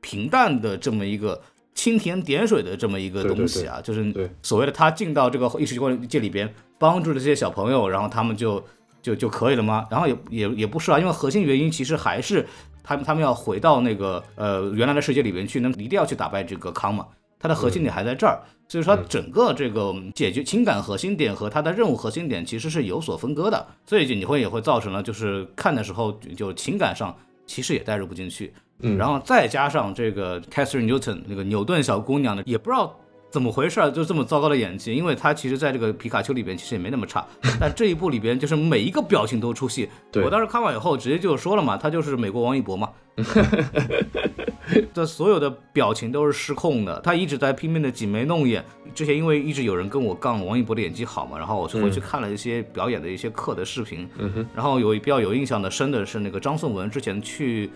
[0.00, 1.42] 平淡的这么一个
[1.74, 4.30] 蜻蜓点水的这么一个东西啊，就是对。
[4.42, 5.78] 所谓的他进到这个异世
[6.08, 8.64] 界里边，帮助这些小朋友，然后他们就
[9.02, 9.86] 就就可以了吗？
[9.90, 12.46] 然后也也也不是啊，因为核心原因其实还是
[12.82, 17.06] 他们他们要回到那个呃原来的世界里边去，那一定要去打败这个康嘛，
[17.38, 28.96] 它的核心点还在这儿，所以说它整个这个解决情感核心点和它的任务核心点其实是有所分割的，所以就你会也会造成了就是看的时候就情感上其实也带入不进去，嗯。
[28.96, 32.98] 然后再加上这个 Catherine Newton 那个牛顿小姑娘呢，也不知道
[33.32, 37.26] 怎么回事儿，就这么糟糕的演技，因为他其实在这个皮卡丘里边其实也没那么差，
[37.58, 39.88] 但这一部里边就是每一个表情都出戏。
[40.22, 42.90] 我当时看完以后直接就说了嘛，他就是美国王一博嘛，
[44.92, 48.62] 这所有的表情都是失控的，他一直在拼命的挤眉弄眼。
[48.94, 54.06] 之前因为一直有人跟我杠王一博的演技好嘛，然后我就回去看了一些表演的一些课的视频，
[54.54, 57.70] 然后有比较有印象的深的是那个张颂文之前去。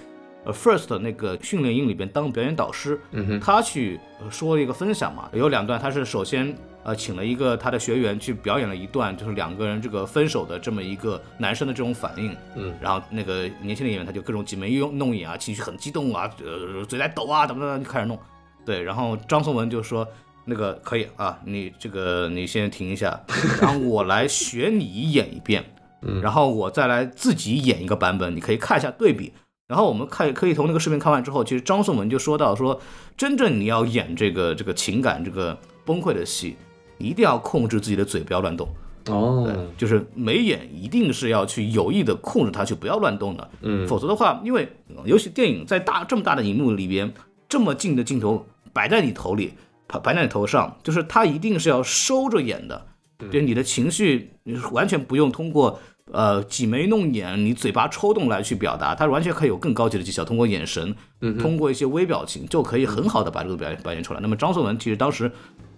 [0.47, 6.55] 呃，First 那个训练营里边当表演导师，嗯他去呃说了一个分享嘛，有两段，他是首先
[6.85, 18.17] 呃请了一个他的学员去表演了一段，就是两个人这个分手的这么一个男生的这种反应，嗯，然后那个年轻的演员他就各种挤眉弄弄眼啊，情绪很激动啊，呃嘴在抖啊，怎么怎么就开始弄，
[18.65, 20.07] 对，然后张颂文就说
[20.45, 23.21] 那个可以啊，你这个你先停一下，
[23.61, 25.65] 然后我来学你演一遍，
[26.03, 26.21] 嗯。
[26.21, 29.33] 然后我再来自己演一个版本，你可以看一下对比。
[29.69, 32.81] 然后我们看可以从那个视频看完之后，其实张颂文就说到说，
[33.17, 36.57] 真正你要演这个这个情感这个崩溃的戏，
[36.99, 38.69] 一定要控制自己的嘴不要乱动。
[39.09, 43.51] 哦，就是眉眼一定是要去有意的控制它，去不要乱动的。
[43.63, 47.13] 嗯否则的话，因为呃尤其电影在大这么大的荧幕里边，
[47.49, 49.53] 这么近的镜头摆在你头里，
[49.89, 52.87] 摆摆在你头上，就是它一定是要收着演的，
[53.19, 54.31] 就是你的情绪
[54.71, 55.81] 完全不用通过。
[56.13, 60.95] 呃，挤眉弄眼，你嘴巴抽动来去表达，他完全可以有更高级的技巧，通过眼神，
[61.41, 64.21] 通过一些微表情，就可以很好的把这个表演表现出来。
[64.21, 65.31] 那么张颂文其实当时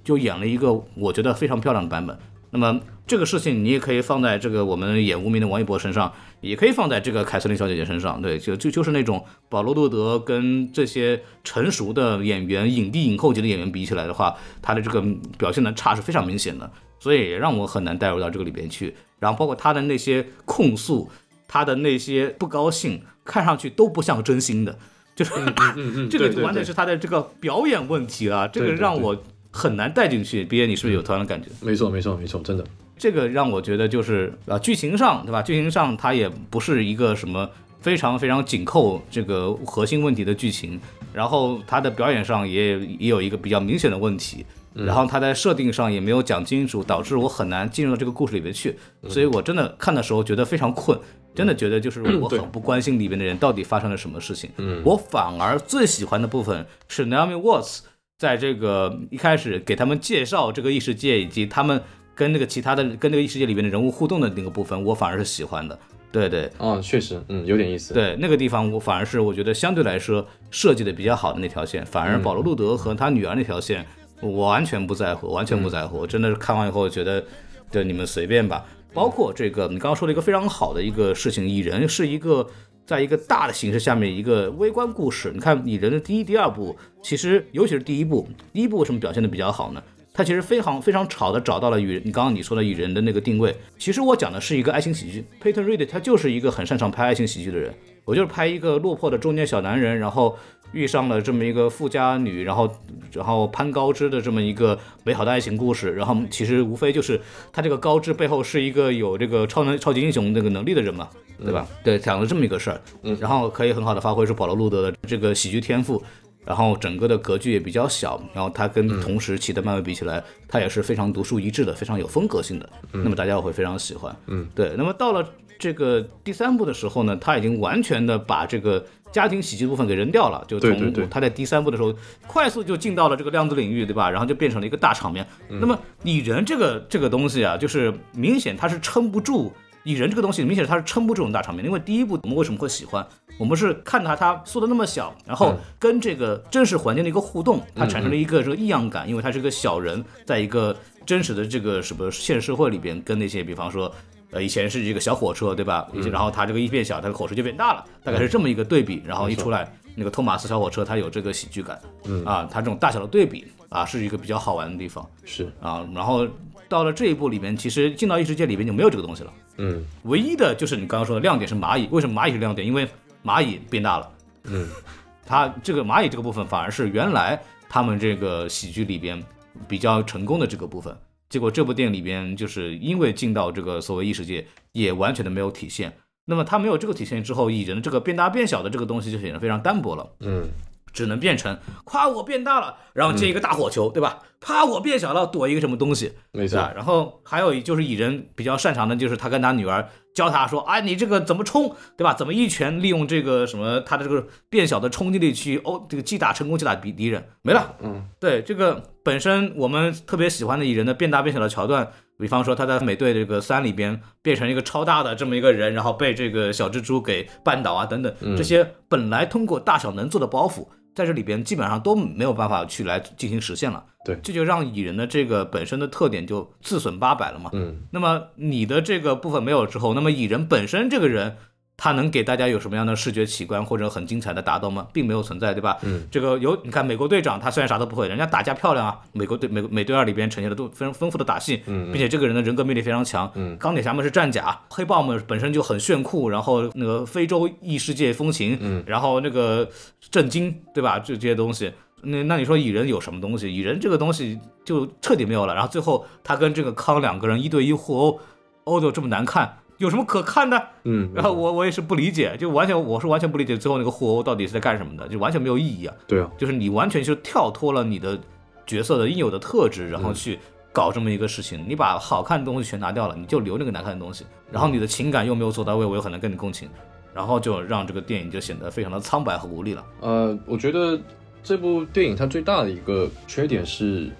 [0.04, 2.16] 就演了一个我觉得非常漂亮的版本。
[2.50, 8.20] 那么这个事情你也可以放在这个我们演无名的王一博身上，也可以放在这个凯瑟琳小姐姐身上。
[8.22, 15.02] 对，就就就是那种保罗·路德跟这些成熟的演员、影帝、影后级的演员比起来的话，他的这个
[15.38, 18.94] 表现的差是非常明显的，所以也让我很难带入到这个里边去。
[19.18, 21.10] 然后包括他的那些控诉，
[21.48, 24.78] 他的那些不高兴，看上去都不像真心的，
[25.16, 25.32] 就是、
[25.76, 30.44] 嗯这个完全是他的这个表演问题啊，这个让我很难带进去。
[30.44, 31.48] 毕业，你是不是有同样的感觉？
[31.60, 32.64] 没错没错没错，真的，
[32.96, 35.42] 这个让我觉得就是啊，剧情上对吧？
[35.42, 40.78] 剧情上它也不是一个什么非常非常紧扣这个核心问题的剧情，
[41.12, 48.78] 然后它的表演上也也有一个比较明显的问题，然后他在设定上也没有讲清楚，导致我很难进入到这个故事里面去，
[49.08, 50.98] 所以我真的看的时候觉得非常困。
[51.34, 54.82] 真的觉得就是我很不关心里面的人到底发生了什么事情，嗯。
[54.84, 57.80] 我反而最喜欢的部分是 Naomi Watts
[58.18, 61.80] 在这个一开始给他们介绍这个异世界以及他们
[62.16, 65.78] 跟那个其他的跟那个异世界里面的人物互动的那个部分，我反而是喜欢的。
[66.10, 66.50] 对对。
[66.58, 73.86] 哦，确实，嗯，有点意思，，对，那个地方我反而是我觉得相对来说设计的比较好的那条线，反而保罗·路德和他女儿那条线，
[74.20, 75.98] 我完全不在乎，完全不在乎。
[75.98, 77.24] 我真的是看完以后觉得，
[77.70, 78.64] 对你们随便吧。
[78.92, 82.46] 包括这个你刚刚说的一个非常好的一个事情，蚁人是一个
[82.86, 85.30] 在一个大的形式下面一个微观故事。
[85.32, 89.82] 你看蚁人的第一、第二部，其实尤其是第一部，第一部为什么表现的比较好呢？
[90.12, 93.54] 它其实非常非常巧的找到了蚁，你刚刚你说的蚁人的那个定位。
[93.78, 97.72] 其实我讲的是一个爱情喜剧，Peyton Reed 他就是一个很擅长拍爱情喜剧的人。
[98.04, 100.36] 我就是拍一个落魄的中年小男人，然后
[100.72, 102.70] 遇上了这么一个富家女，然后
[103.12, 105.92] 然后攀高枝的这么一个美好的爱情故事。
[105.92, 107.20] 然后其实无非就是
[107.52, 111.66] 他这个高枝背后是一个有这个超能超级英雄那个能力的人嘛，对吧？
[111.82, 112.80] 对，讲了这么一个事儿，
[113.20, 116.02] 然后可以很好的发挥出保罗·路德的这个喜剧天赋。
[116.44, 122.66] 然后整个的格局也比较小，然后它跟同时期的漫威比起来，它也是非常独树一帜的，非常有风格性的。
[122.90, 124.16] 那么大家会非常喜欢。
[124.28, 124.72] 嗯，对。
[124.78, 125.28] 那么到了
[125.58, 131.94] 这个第三部的时候呢，他已经完全的把这个家庭喜剧部分给扔掉了，就从他在第三部的时候
[132.26, 134.10] 快速就进到了这个量子领域，对吧？
[134.10, 135.26] 然后就变成了一个大场面。
[135.48, 139.52] 那么蚁人这个这个东西啊，就是明显他是撑不住。
[139.84, 143.06] 蚁人这个东西明显他是撑不住这种大场面，因为第一部我们为什么会喜欢？
[143.38, 153.90] 我们是看他他缩的那么小，然后跟这个真实环境的一个互动，它产生了一个这个异样感，因为它是一个小人，在一个真实的这个什么现实社会里边，跟那些比方说
[154.30, 155.88] 呃，以前是这个小火车，对吧？
[156.12, 159.02] 然后它这个一变小，它的火车就变大了，大概是这么一个对比。
[159.06, 165.88] 然后一出来，那个托马斯小火车，它有这个喜剧感，嗯啊，它这种大小的对比啊，是一个比较好玩的地方是，啊。
[165.94, 166.28] 然后
[166.68, 169.32] 到了这一步里面，其实进到异世界里面就没有这个东西了。
[169.56, 172.66] 嗯唯一的就是你刚刚说的亮点是蚂蚁，为什么蚂蚁是亮点？
[172.66, 172.86] 因为
[173.24, 174.10] 蚂蚁变大了。
[174.44, 174.68] 嗯，
[175.26, 179.22] 它这个蚂蚁这个部分反而是原来他们这个喜剧里边
[179.66, 180.94] 比较成功的这个部分。
[181.28, 185.92] 结果这部电影里边，就是因为进到这个所谓异世界，也完全的没有体现。
[186.24, 190.06] 那么它没有这个体现之后，蚁人的这个变大变小的这个东西就显得非常单薄了。
[190.20, 190.48] 嗯
[190.92, 194.20] 只能变成夸我变大了，然后接一个大火球，对吧？
[194.40, 196.58] 啪，我变小了，躲一个什么东西，没错？
[196.74, 202.14] 然后还有就是蚁人比较擅长的就是他跟他女儿教他说，哎，你这个怎么冲，对吧？
[202.14, 207.74] 怎么一拳利用这个什么他的这个变小的冲击力去哦，这个击打成功击打敌敌人，没了。
[207.80, 220.66] 嗯，对这个本身我们特别喜欢的蚁人的变大变小的桥段，比方说他在美队这个三里边变成一个超大的这么一个人，然后被这个小蜘蛛给绊倒啊等等，这些本来通过大小能做的包袱。
[220.94, 227.50] 在这里边基本上都没有办法去来进行实现了，对这就让蚁人的这个本身的特点就自损八百了嘛。
[227.52, 231.36] 嗯那么你的这个部分没有之后，那么蚁人本身这个人，
[231.80, 234.88] 他能给大家有什么样的视觉奇观或者很精彩的打斗吗？
[234.92, 235.78] 并没有存在，对吧？
[235.82, 238.98] 嗯，这个有你看美国队长，他虽然啥都不会，人家打架漂亮啊。
[239.12, 243.30] 美国队美美队二里边呈现的都非常丰富的打戏，嗯并且这个人的人格魅力非常强。
[243.36, 249.68] 嗯钢铁侠们是战甲，黑豹们本身就很炫酷，然后那个非洲异世界风情，嗯然后那个
[250.10, 250.98] 震惊，对吧？
[250.98, 251.72] 这这些东西。
[252.02, 253.52] 那那你说蚁人有什么东西？
[253.52, 255.54] 蚁人这个东西就彻底没有了。
[255.54, 258.20] 然后最后他跟这个康两个人一对一互殴，
[258.64, 260.68] 殴的这么难看，有什么可看的？
[260.84, 265.94] 嗯，然后我我也是不理解，就完全我是完全不理解最后那个互殴到底是在干什么的，就完全没有意义啊！
[266.06, 268.18] 对啊，就是你完全就跳脱了你的
[268.66, 270.38] 角色的应有的特质，然后去
[270.72, 276.68] 搞这么一个事情，你把好看的东西全拿掉了，你就留那个难看的东西，然后你的情感又没有做到位，我又很难跟你共情，
[277.14, 279.84] 然后就让这个电影就显得非常的苍白和无力了。
[280.00, 280.98] 呃，我觉得
[281.42, 284.10] 这部电影它最大的一个缺点是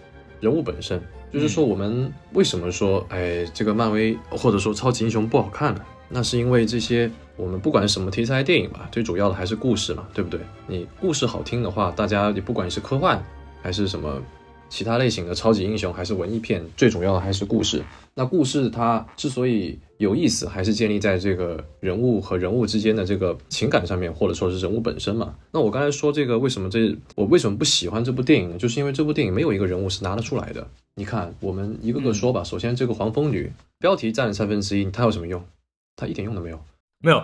[0.41, 5.81] 人物本身，就是说我们为什么说，哎，这个漫威或者说超级英雄不好看呢？
[6.09, 10.41] 那是因为这些我们不管什么题材电影吧，最主要的还是故事嘛，对不对？
[10.67, 13.23] 你故事好听的话，大家你不管是科幻
[13.63, 14.21] 还是什么
[14.69, 17.83] 其他类型的超级英雄，还是文艺片，最主要的还是故事。
[18.15, 25.35] 那故事它之所以有意思，还是建立在这个人物和人物之间的这个情感上面，或者说是人物本身嘛。
[25.53, 28.59] 那我刚才说这个为什么这我为什么不喜欢这部电影呢？
[28.59, 30.67] 就是因为这部电影没有一个人物是拿得出来的。
[30.97, 32.43] 你看，我们一个个说吧。
[32.43, 35.45] 首先，这个黄蜂女标题占了三分之一，她有什么用？
[35.95, 36.61] 她一点用都没有。
[37.01, 37.23] 没有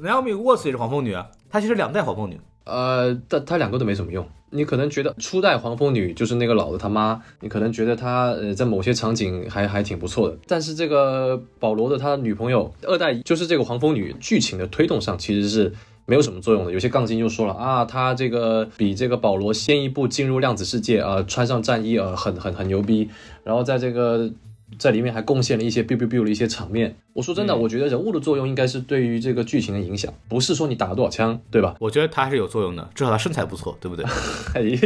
[0.00, 2.40] ，Naomi Watts 也是黄蜂女啊，她其实两代黄蜂女。
[2.64, 4.26] 呃，但他两个都没什么用。
[4.52, 10.36] 你可能觉得初代黄蜂女就是那个老的他妈，你可能觉得她呃在某些场景还还挺不错的。
[10.48, 15.72] 但是这个保罗的他女朋友二代就是这个黄蜂女，剧情的推动上其实是
[16.04, 16.72] 没有什么作用的。
[16.72, 23.08] 有些杠精就说了啊，她这个比这个保罗先一步进入量子世界啊、呃穿上战衣啊、呃很很很牛逼，
[23.44, 24.28] 然后在这个。
[24.78, 26.96] 在里面还贡献了一些 biu biu biu 的一些场面。
[27.12, 31.74] 我说真的，我觉得人物的作用应该是对于这个剧情的影响，不是说你打了多少枪，对吧？
[31.80, 34.04] 我觉得他还是有作用的，至少他身材不错，对不对？
[34.54, 34.76] 哎，你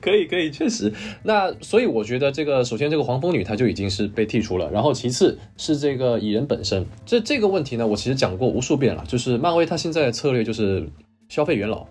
[0.00, 0.92] 可以可以，确实。
[1.22, 6.84] 那所以我觉得这个，首先这个黄蜂女她就已经是被剔除了，然后其次是这个蚁人本身。
[7.06, 10.88] 这这个问题呢，我其实讲过无数遍了，就是漫威它现在的策略就是
[11.28, 11.86] 消费元老。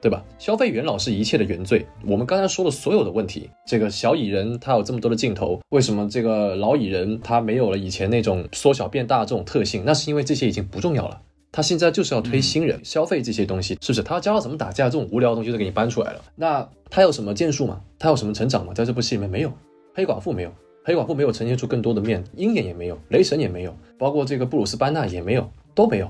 [0.00, 0.24] 对吧？
[0.38, 1.86] 消费元老是一切的原罪。
[2.06, 9.82] 我们刚才说的所有的问题，这个小蚁人他有这么多的镜头，为什么这个老蚁人他没有了以前那种缩小变大这种特性？
[9.84, 11.20] 那是因为这些已经不重要了。
[11.52, 14.02] 他现在就是要推新人，消费这些东西，是不是？
[14.02, 16.20] 他要教他怎么打架，这种无聊的东西都给你搬出来了。
[16.36, 17.80] 那他有什么建树吗？
[17.98, 18.72] 他有什么成长吗？
[18.72, 19.52] 在这部戏里面没有，
[19.92, 20.52] 黑寡妇没有，
[20.84, 26.08] 黑寡妇没有呈现出更多的面，鹰眼也没有，雷神也没有，包括这个布鲁斯班纳也没有，都没有，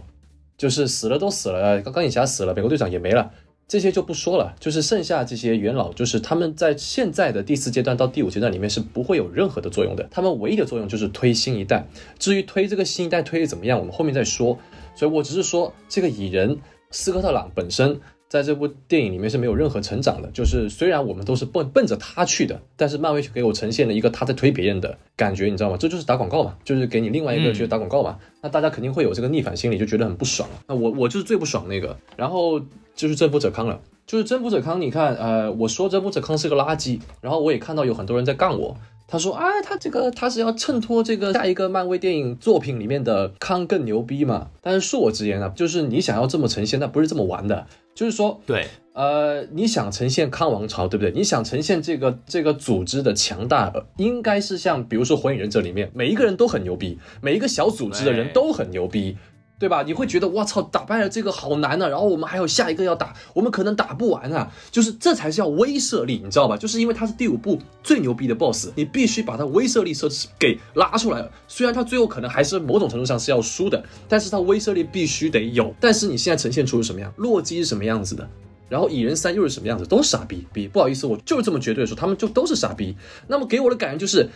[0.58, 3.32] 就是死了都死了，钢钢铁侠死了，美国队长也没了。
[3.70, 10.08] 这些就不说了，就是剩下这些元老，就是他们在现在的第四阶段到第五阶段里面是不会有任何的作用的。
[10.10, 11.86] 他们唯一的作用就是推新一代。
[12.18, 14.58] 至于推这个新一代推的怎么样，我们后面再说。
[14.96, 16.58] 所以我只是说，这个蚁人
[16.90, 20.28] 斯科特朗本身在这部电影里面是没有任何成长的。
[20.32, 25.76] 就是虽然我们都是奔奔着他去的，但是漫威却给我呈现了一个他在推别人的感觉，你知道吗？
[25.78, 28.18] 这就是打广告嘛，就是给你另外一个去打广告嘛。
[28.42, 30.48] 那大家肯定会有这个逆反心理，就觉得很不爽。
[30.66, 31.96] 那我我就是最不爽那个。
[32.16, 32.60] 然后。
[33.00, 34.78] 就是征服者康了，就是征服者康。
[34.78, 38.76] 你看，呃，我说征服者康是个垃圾，然后我也看到有很多人在杠我，
[39.08, 44.48] 他说啊，他这个他是要衬托这个下一个漫威电影作品里面的康更牛逼嘛？
[44.60, 47.66] 但是恕我直言啊，就是你想要这么呈现，那不是这么玩的。
[47.94, 51.10] 就是说，对，呃，你想呈现康王朝，对不对？
[51.12, 59.16] 你想呈现这个这个组织的强大，呃应该是像比如说《火影忍者》里面，每一个人都很牛逼，每一个小组织的人都很牛逼。
[59.60, 59.82] 对吧？
[59.82, 61.86] 你会觉得哇操，打败了这个好难啊！
[61.86, 64.50] 然后我们还有下一个要打，我们可能打不完啊！
[64.70, 66.56] 就是这才是叫威慑力，你知道吧？
[66.56, 71.30] 就是因为他是第五部最牛逼的 BOSS，你必须把他威慑力设置给拉出来了。
[71.46, 75.74] 虽然他最后可能还是某种程度上是要输的，但是他威慑力必须得有。
[75.78, 77.12] 但是你现在呈现出是什么样？
[77.18, 78.26] 洛基是什么样子的？
[78.70, 79.84] 然后蚁人三又是什么样子？
[79.84, 82.96] 都是傻逼逼，不好意思，我就是这么绝对的说，他们就都是傻逼。
[83.26, 84.26] 那么给我的感觉就是，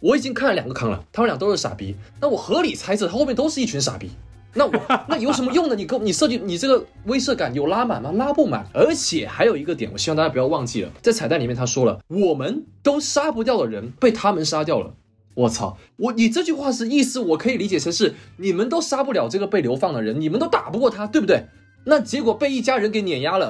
[0.00, 1.94] 我已经看了两个坑了，他们俩都是傻逼。
[2.20, 4.10] 那我合理猜测，他后面都是一群傻逼。
[4.56, 5.74] 那我那有什么用呢？
[5.74, 8.10] 你给你设计你这个威慑感有拉满吗？
[8.12, 8.66] 拉不满。
[8.72, 14.94] 而且还有一个点，我希望大家不要忘记了，在彩蛋里面他说了，我们都杀不掉的人被他们杀掉了。
[15.34, 15.76] 我操！
[15.98, 21.44] 我你这句话是意思，我可以理解成是你们都杀不了这个被流放的人，你们都打不过他，对不对？
[21.84, 23.48] 那结果被一家人给碾压了，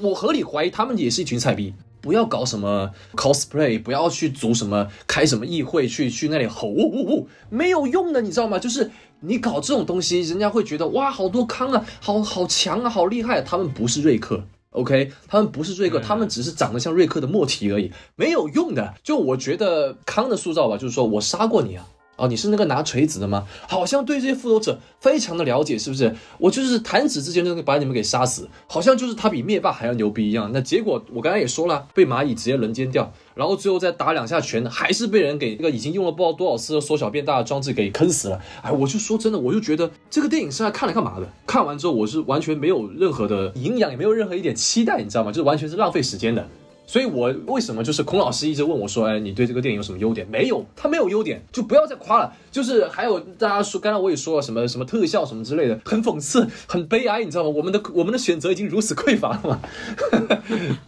[0.00, 1.74] 我合理怀疑他们也是一群菜逼。
[2.00, 8.60] 不要搞什么 cosplay，不要去组什么开什么议会去去那里吼呜呜呜，没有用的，你知道吗？
[8.60, 8.90] 就是
[9.20, 13.44] 你搞这种东西，人家会觉得哇，好多康啊，好好强啊，好厉害、啊。
[13.46, 18.94] 他们不是瑞克，OK，他们不是瑞克，他们只是长得像瑞克的莫提而已，没有用的。
[19.02, 21.86] 就我觉得康的塑造吧，就是说我杀过你啊。
[22.16, 23.46] 哦，你是那个拿锤子的吗？
[23.68, 26.14] 好像对这些复仇者非常的了解，是不是？
[26.38, 30.50] 我就是弹指之间就能把你们给杀死，好像就是他比灭霸还要牛逼一样。
[30.52, 38.40] 那结果我刚才也说了，被蚂蚁直接轮奸掉，然后最后再打两下拳，还是被人给那个已经用了不知道多少次的缩小变大的装置给坑死了。
[38.62, 41.28] 哎，我就说真的，我就觉得这个电影是来看来干嘛的？
[41.46, 45.30] 看完之后我是完全没有任何的营养，也没有任何一点期待，你知道吗？
[45.30, 46.48] 就是完全是浪费时间的。
[46.86, 52.32] 所以，我为什么就是孔老师一直问我说：“哎，你对这个电影有什么优点？”没有，他没有优点，就不要再夸了。
[52.50, 57.50] 就是还有大家说，刚才我也说了什么什么特效什么之类的，很讽刺，很悲哀，你知道吗？
[57.50, 59.60] 我们的 我们的选择已经如此匮乏了嘛？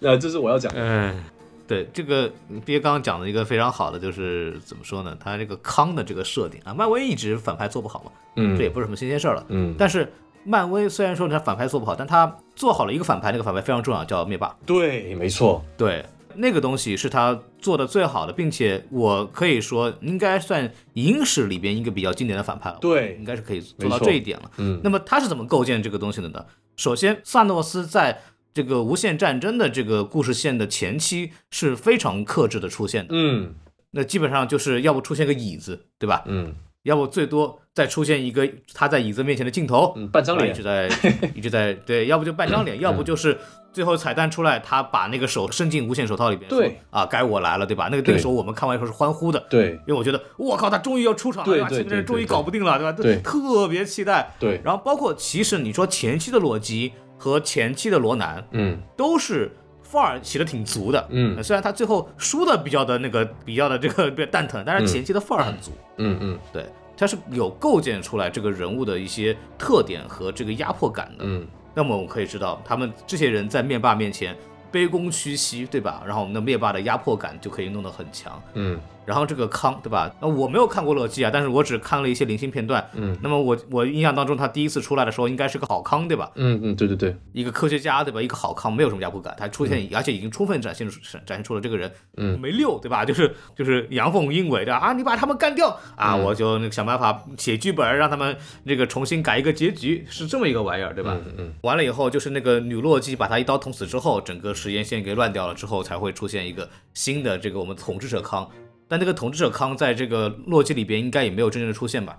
[0.01, 0.81] 呃，这是我要讲的。
[0.81, 1.25] 嗯，
[1.67, 2.31] 对，这个
[2.65, 5.17] 憋刚刚讲的一个非常好的，就是怎么说呢？
[5.19, 9.45] 他这个康的这个设定啊，漫威一直反派做不好嘛，嗯这也不是什么新鲜事儿了。
[9.49, 10.13] 嗯，但是
[10.45, 14.53] 漫威虽然说他反派做不好，但他做好了一个反派，那个反派非常重要，叫灭霸。
[14.67, 16.05] 对，没错，对，
[16.35, 22.79] 那个东西是他做的最好的，并且我可以说应该算影史里边一个比较经典的反派了。
[22.81, 24.51] 对应该是可以做到这一点了。
[24.57, 26.45] 嗯那么他是怎么构建这个东西的呢？
[26.75, 28.21] 首先，萨诺斯在
[28.53, 33.11] 这个无限战争的这个故事线的前期是非常克制的出现的。
[33.13, 33.55] 嗯
[33.93, 36.25] 那基本上就是要不出现个椅子，对吧？
[36.27, 36.53] 嗯
[36.83, 40.89] 要不最多再出现一个他在椅子面前的镜头，嗯，半张脸一直，在
[41.33, 43.39] 一直在对，要不就半张脸，要不就是
[43.72, 47.85] 最后彩蛋出来，他把那个手伸进无限手套里边，对说啊，该我来了，对吧？
[47.85, 51.68] 那个那对个时候我们看完以后是欢呼的，对因为我觉得我靠，他终于要出场了，吧？
[51.68, 52.93] 对对对前面人终于搞不定了，对吧？
[52.93, 54.35] 对特别期待。
[54.41, 59.55] 对，然后包括其实你说前期的洛基和前期的罗南嗯都是
[59.85, 66.66] 范儿起的挺足的，嗯虽然他最后输的比较的那个比较的这个比较蛋疼，但是前期的范儿很足，嗯嗯对，
[66.99, 71.25] 他是有构建出来这个人物的一些特点和这个压迫感的。
[71.25, 74.37] 嗯那么我们可以知道，他们这些人在灭霸面前
[74.73, 76.03] 卑躬屈膝，对吧？
[76.05, 78.43] 然后我们的灭霸的压迫感就可以弄得很强。
[78.55, 80.15] 嗯然后这个康，对吧？
[80.21, 82.87] 那我没有看过洛基啊，但是我只看了一些零星片段。
[82.93, 86.31] 嗯，那么我我印象当中，他第一次出来的时候应该是个好康，对吧？
[86.35, 88.21] 嗯嗯，对对对，一个科学家，对吧？
[88.21, 93.03] 一个好康，没有什么压迫感，他出现，而且已经充分展现出展现出了这个人，嗯没溜，对吧？
[93.03, 101.17] 就是就是阳奉阴违的啊，你把他们干掉啊，嗯我就那个想办法写剧本，让他们那个重新改一个结局，是这么一个玩意儿，对吧？
[101.27, 108.49] 嗯嗯完了以后，就是那个女洛基把他一刀捅死之后，整个时间线给乱掉了之后，才会出现一个新的这个我们统治者康。
[108.89, 112.18] 但这个统治者康在这个洛基里边应该也没有真正的出现吧？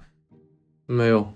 [0.85, 1.33] 没有，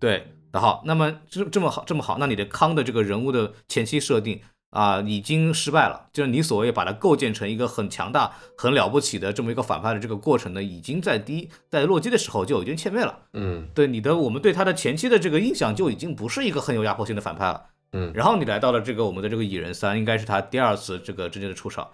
[0.00, 4.40] 对，那好，那么这这么好这么好，那你的康的这个人物的前期设定
[4.70, 13.20] 啊、已经失败了，就是你所谓把它构建成一个很强大、很了不起的这么一个反派的这个过程呢，已经在第一在洛基的时候就已经欠灭了。
[13.34, 17.66] 嗯对你的我们对他的前期的这个印象就已经不是一个很有压迫性的反派了。
[17.92, 21.88] 嗯然后你来到了这个我们的这个蚁人三，应该是他第二次这个真正的出场，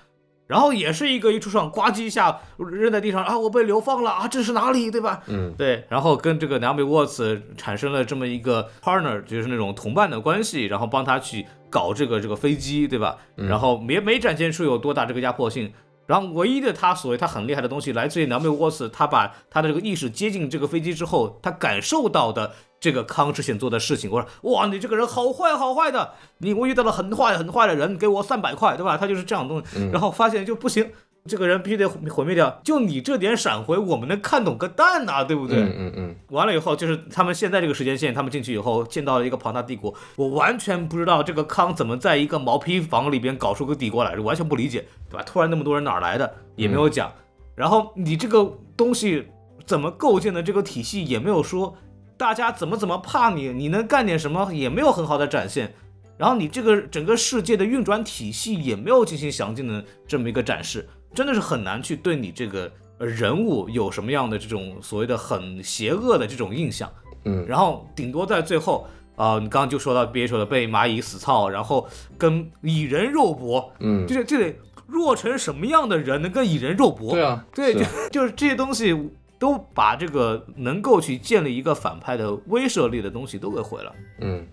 [0.50, 5.22] 然后也是一个一出场，呱唧一下扔在地上啊，我被流放了啊，这是哪里，对吧？
[5.28, 13.16] 嗯对，然后跟这个南美沃茨产生了这么一个 partner，就是那种同伴的关系，然后帮他去搞这个这个飞机，对吧？
[13.36, 15.72] 然后也没展现出有多大这个压迫性。
[16.10, 22.50] 然后唯一的他所谓他很厉害的东西，来自于南美沃斯，他把他的这个意识接近这个飞机之后，他感受到的
[22.80, 28.96] 这个康之前做的事情，我说哇，你这个人好坏好坏的，你我遇到了很坏很坏的人，给我三百块，对吧？
[28.96, 30.90] 他就是这样的东西，然后发现就不行，
[31.26, 32.60] 这个人必须得毁灭掉。
[32.64, 35.58] 就你这点闪回，我们能看懂个蛋呐、对不对？
[35.58, 45.22] 嗯嗯嗯，完了以后，就是他们现在这个时间线，他们进去以后见到了一个庞大帝国，我完全不知道这个康怎么在一个毛坯房里边搞出个帝国来，完全不理解，对吧？
[45.24, 47.12] 突然那么多人哪儿来的也没有讲，
[47.54, 49.26] 然后你这个东西
[49.66, 51.76] 怎么构建的这个体系也没有说，
[52.16, 55.74] 大家怎么怎么怕你，你能干点什么也没有很好的展现，
[56.16, 66.90] 然后你这个整个世界的运转体系也没有进行详尽的这么一个展示，真的是很难去对你这个呃人物有什么样的这种所谓的很邪恶的这种印象。
[67.24, 68.86] 嗯然后顶多在最后
[69.16, 71.86] 啊、你刚刚就说到憋说的被蚂蚁死操，然后
[72.16, 74.56] 跟蚁人肉搏，嗯就是这得
[74.86, 77.12] 弱成什么样的人能跟蚁人肉搏？
[77.12, 78.96] 对啊，对，就就是这些东西
[79.38, 83.94] 都把这个能够去建立一个反派的威慑力的东西都给毁了。
[84.20, 84.46] 嗯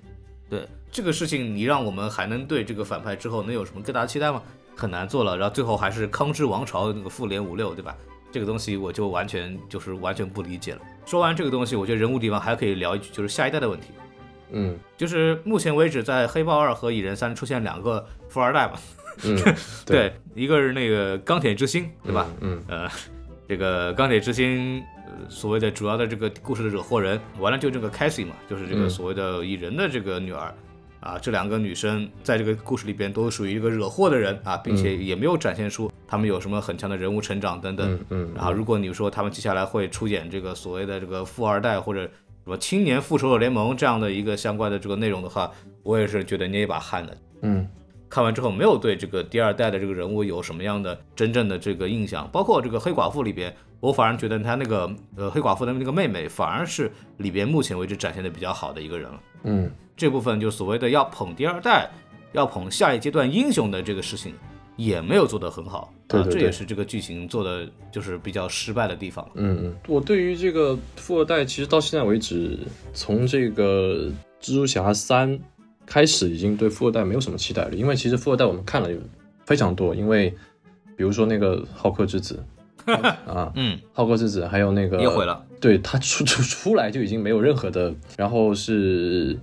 [0.49, 4.43] 对这个事情，你让我们还能对这个反派之后能有什么更大的期待吗？
[4.77, 5.35] 很难做了。
[5.35, 7.93] 然后最后还是康之王朝那个复联五六，对吧？
[8.31, 10.81] 这个东西我就完全就是完全不理解了。
[11.05, 13.87] 说完这个东西，我觉得人物地方还可以聊一句，就是下一代的问题。
[14.51, 18.73] 嗯就是目前为止，在黑豹二和蚁人三出现两个富二代嘛，
[19.23, 19.37] 嗯，
[19.85, 22.27] 对，一个是那个钢铁之心，对吧？
[22.41, 22.89] 嗯呃，
[23.47, 30.53] 这个钢铁之心，呃，所谓的主要的这个故事的惹祸人，完了就这个 Cassie 嘛，就是这个嗯所谓的蚁人的这个女儿。
[30.99, 37.93] 啊，这两个女生在这个故事里边都属于一个惹祸的人啊，并且也没有展现出她们有什么很强的人物成长等等。
[37.93, 42.09] 嗯嗯，然后，如果你说他们接下来会出演这个所谓的这个富二代或者什
[42.45, 45.51] 么青年复仇者联盟这样的一个相关的这个内容的话，
[45.83, 47.17] 我也是觉得捏一把汗的。
[47.41, 47.67] 嗯
[48.09, 59.19] 看完之后没有对这个第二代的这个人物有什么样的真正的这个印象，包括这个黑寡妇里边，我反而觉得她那个呃黑寡妇的那个妹妹反而是里边目前为止展现的比较好的一个人了。
[59.43, 61.89] 嗯这部分就所谓的要捧第二代，
[62.33, 64.33] 要捧下一阶段英雄的这个事情，
[64.75, 65.91] 也没有做得很好。
[66.07, 69.27] 对，这对对这也是这个剧情做的就是比较失败的地方。
[69.33, 72.59] 嗯嗯，我对于这个富二代，其实到现在为止，
[72.93, 74.09] 从这个
[74.39, 75.37] 蜘蛛侠三
[75.85, 77.73] 开始，已经对富二代没有什么期待了。
[77.73, 78.89] 因为其实富二代我们看了
[79.45, 80.29] 非常多，因为
[80.95, 82.41] 比如说那个浩克之子
[83.27, 85.43] 啊，嗯，浩克之子，还有那个也毁了。
[85.59, 89.37] 对他出出出来就已经没有任何的，然后是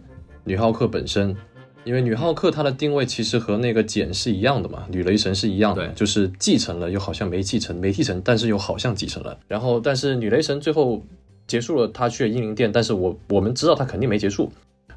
[0.44, 1.36] 女浩克本身，
[1.84, 9.36] 因为女浩克她的定位其实和那个简是一样的嘛，女雷神是一样的，对就是继承了又好像没继承，没继承，但是又好像继承了。
[9.48, 11.02] 然后但是女雷神最后
[11.46, 14.50] 结束了，她去了英灵殿，但是我我们知道她肯定没结束。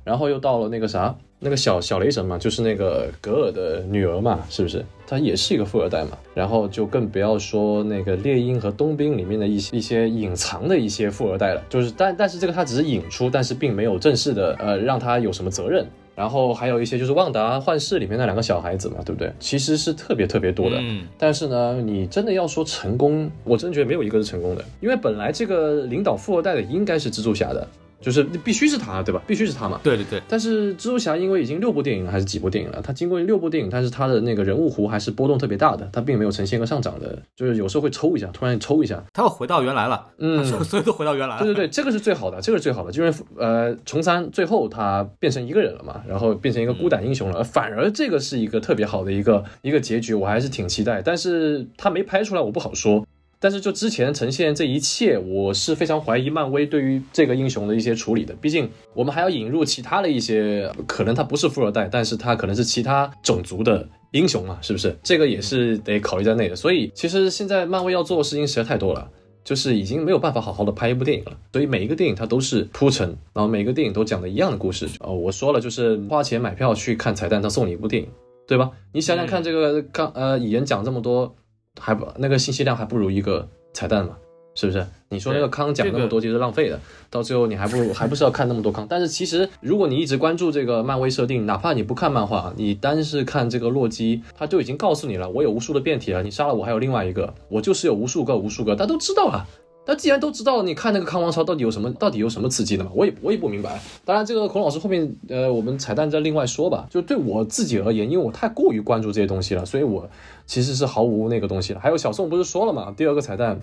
[0.08, 4.86] 然后又到了那个啥，那个小小雷神嘛，就是那个格尔的女儿嘛，是不是？
[5.06, 6.12] 她也是一个富二代嘛。
[6.34, 15.86] 然后就更不要说那个猎鹰和冬兵里面的一些一些隐藏的一些富二代了，就是但但是这个他只是引出，但是并没有正式的呃让他有什么责任。
[16.16, 19.32] 然后还有一些就是旺达幻视里面那两个小孩子嘛，对不对？
[19.40, 20.78] 其实是特别特别多的。
[20.80, 27.68] 嗯，但是呢，你真的要说成功，我真觉得没有一个是成功的，因为本来这个领导富二代的应该是蜘蛛侠的，
[28.00, 29.22] 就是必须是他，对吧？
[29.28, 29.80] 必须是他嘛。
[29.84, 41.44] 对对对，但是蜘蛛侠因为已经六部电影了，还是几部电影了，他经过六部电影，但是他的那个人物弧还是波动特别大的，他并没有呈现一个上涨的，就是有时候会抽一下，突然抽一下，他又回到原来了，嗯，所以都回到原来了。
[41.44, 53.04] 对对对，这个是最好的，这个是最好的，就是呃，重三最后他变成一个人了嘛，然后变成一个孤胆英雄了，反而这个是一个特别好的一个一个结局，我还是挺期待，但是他没拍出来，我不好说。
[53.40, 58.34] 但是就之前呈现这一切，我是非常怀疑漫威对于这个英雄的一些处理的。
[58.42, 64.96] 毕竟我们还要引入其他的一些，可能他不是富二代，但是他可能是其他种族的英雄嘛，是不是？
[65.04, 66.56] 这个也是得考虑在内的。
[66.56, 69.10] 所以其实现在漫威要做的事情实在太多了。
[69.44, 74.90] 就是已经没有办法好好的拍一部电影了，所以每一个电影它都是铺陈，然后每个电影都讲的一样的故事。
[75.00, 78.10] 哦，我说了，就是花钱买票去看彩蛋，他送你一部电影，
[78.46, 78.72] 对吧？
[78.92, 81.34] 你想想看，这个刚呃蚁人讲这么多，
[81.80, 84.18] 还不那个信息量还不如一个彩蛋嘛，
[84.56, 84.86] 是不是？
[85.10, 88.86] 你说那个康讲那么多其实浪费的，到最后你还不如还不是要看那么多康。
[88.90, 99.46] 但是其实如果你一直关注这个漫威设定，哪怕你不看漫画，你单是看这个洛基，他就已经告诉你了，我有无数的变体了，你杀了我还有另外一个，我就是有无数个无数个，大家都知道啊。
[99.90, 102.92] 那既然都知道，你看那个康王朝到底有什么，到底有什么刺激的嘛？
[102.94, 103.82] 我也我也不明白。
[104.04, 106.86] 当然，这个孔老师后面，呃，我们彩蛋再另外说吧。
[106.90, 110.10] 就对我自己而言，因为我太过于关注这些东西了，所以我
[110.48, 111.80] 其实是毫无那个东西的。
[111.80, 113.60] 还有小宋不是说了嘛，第二个彩蛋，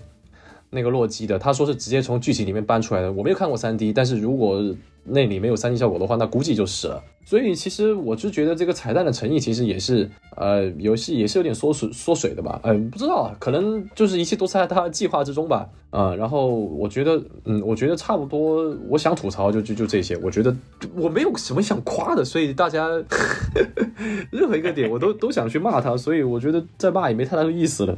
[0.69, 3.11] 那个洛基的，他说是直接从剧情里面搬出来的。
[3.11, 4.61] 我没有看过三 D，但是如果
[5.03, 7.03] 那里没有三 D 效果的话，那估计就是了。
[7.23, 20.55] 所以其实我就觉得这个彩蛋的诚意其实也是，呃，游戏也是有点缩水缩水的吧，嗯、不知道，可能就是一切都在他的计划之中吧，啊、然后我觉得，嗯，我觉得差不多，我想吐槽就就就这些，我觉得
[20.95, 22.87] 我没有什么想夸的，所以大家
[24.31, 27.97] 任何一个点我都都想去骂他，所以我觉得再骂也没太大的意思了。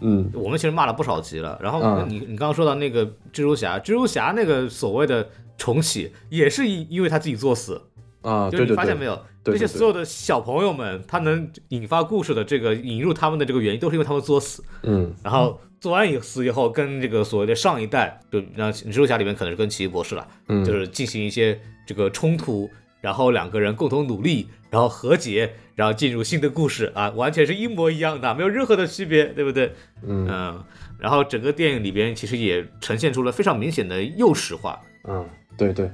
[0.00, 1.58] 嗯我们其实骂了不少集了。
[1.62, 7.80] 然后嗯你你刚刚说到那个蜘蛛侠，蜘蛛侠那个所谓的重启，也是因因为他自己作死。
[8.22, 14.64] 啊，就对对对，你发现没有，这些所有的小朋友们，他能引发故事的这个引入他们的这个原因，都是因为他们作死。
[14.82, 22.66] 嗯然后做完以死以后，跟这个所谓的上一代，就让蜘蛛侠里面可能是跟奇异博士了，嗯，就是进行一些这个冲突，
[23.04, 29.74] 然后两个人共同努力，然后和解，然后进入新的故事啊，完全是一模一样的，没有任何的区别，对不对？
[30.06, 30.26] 嗯。
[30.26, 30.64] 嗯，
[30.98, 35.28] 然后整个电影里边其实也呈现出了非常明显的幼时化，嗯，
[35.58, 35.90] 对对，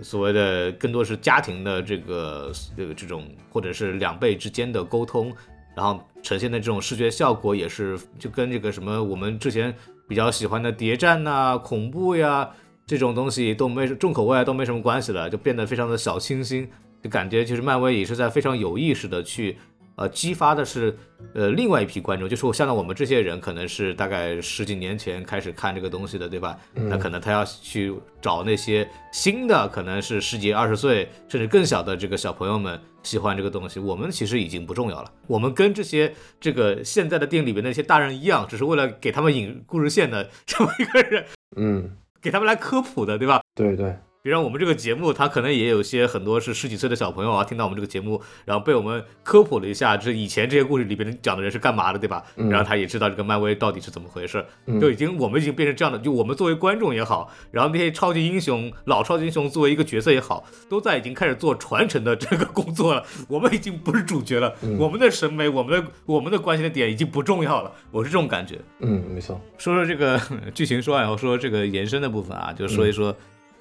[0.00, 5.34] 所谓的更多是家庭的这个这个这种，或者是两辈之间的沟通，
[5.74, 9.74] 然后呈现的这种视觉效果也是就跟这个什么我们之前
[10.06, 12.48] 比较喜欢的谍战呐、恐怖呀
[12.86, 16.68] 这种东西都没重口味啊都没什么关系了，就变得非常的小清新，
[17.02, 19.56] 就感觉其实漫威也是在非常有意识的去。
[19.96, 20.92] 呃，激发的是
[21.34, 26.58] 呃另外一批观众，就是我像我们这些人，可能是大概十几年前开始看这个东西的，对吧？
[26.74, 33.78] 那可能他要去找那些新的，可能是十几二十岁甚至更小的这个小朋友们喜欢这个东西。
[33.78, 41.24] 我们其实已经不重要了，我们跟这些这个现在的电影里面那些大人一样，只是为了给他们引故事线的 这么一个人，
[41.54, 43.42] 嗯，给他们来科普的，对吧？
[43.54, 43.94] 对对，
[44.24, 52.24] 比如我们这个节目，他可能也有些很多是十几岁的小朋友啊，听到我们这个节目，然后被我们科普了一下，这以前这些故事里边讲的人是干嘛的，对吧？
[52.36, 63.04] 嗯然后他也知道这个漫威到底是怎么回事，嗯就已经我们已经变成这样的，就我们作为观众也好，然后那些超级英雄、老超级英雄作为一个角色也好，都在已经开始做传承的这个工作了。
[63.28, 68.58] 我们已经不是主角了，嗯我们的审美、我们的我们的关心的点已经不重要了，我是这种感觉。
[68.78, 70.18] 嗯，没错，说说这个
[70.54, 73.14] 剧情说完以后，说这个延伸的部分啊，就说一说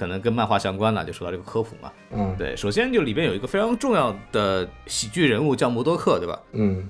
[0.03, 1.89] 可能跟漫画相关了，就说到这个科普嘛。
[2.11, 6.37] 嗯对，首先就里边有一个非常重要的喜剧人物叫摩多克，对吧？
[6.51, 6.89] 嗯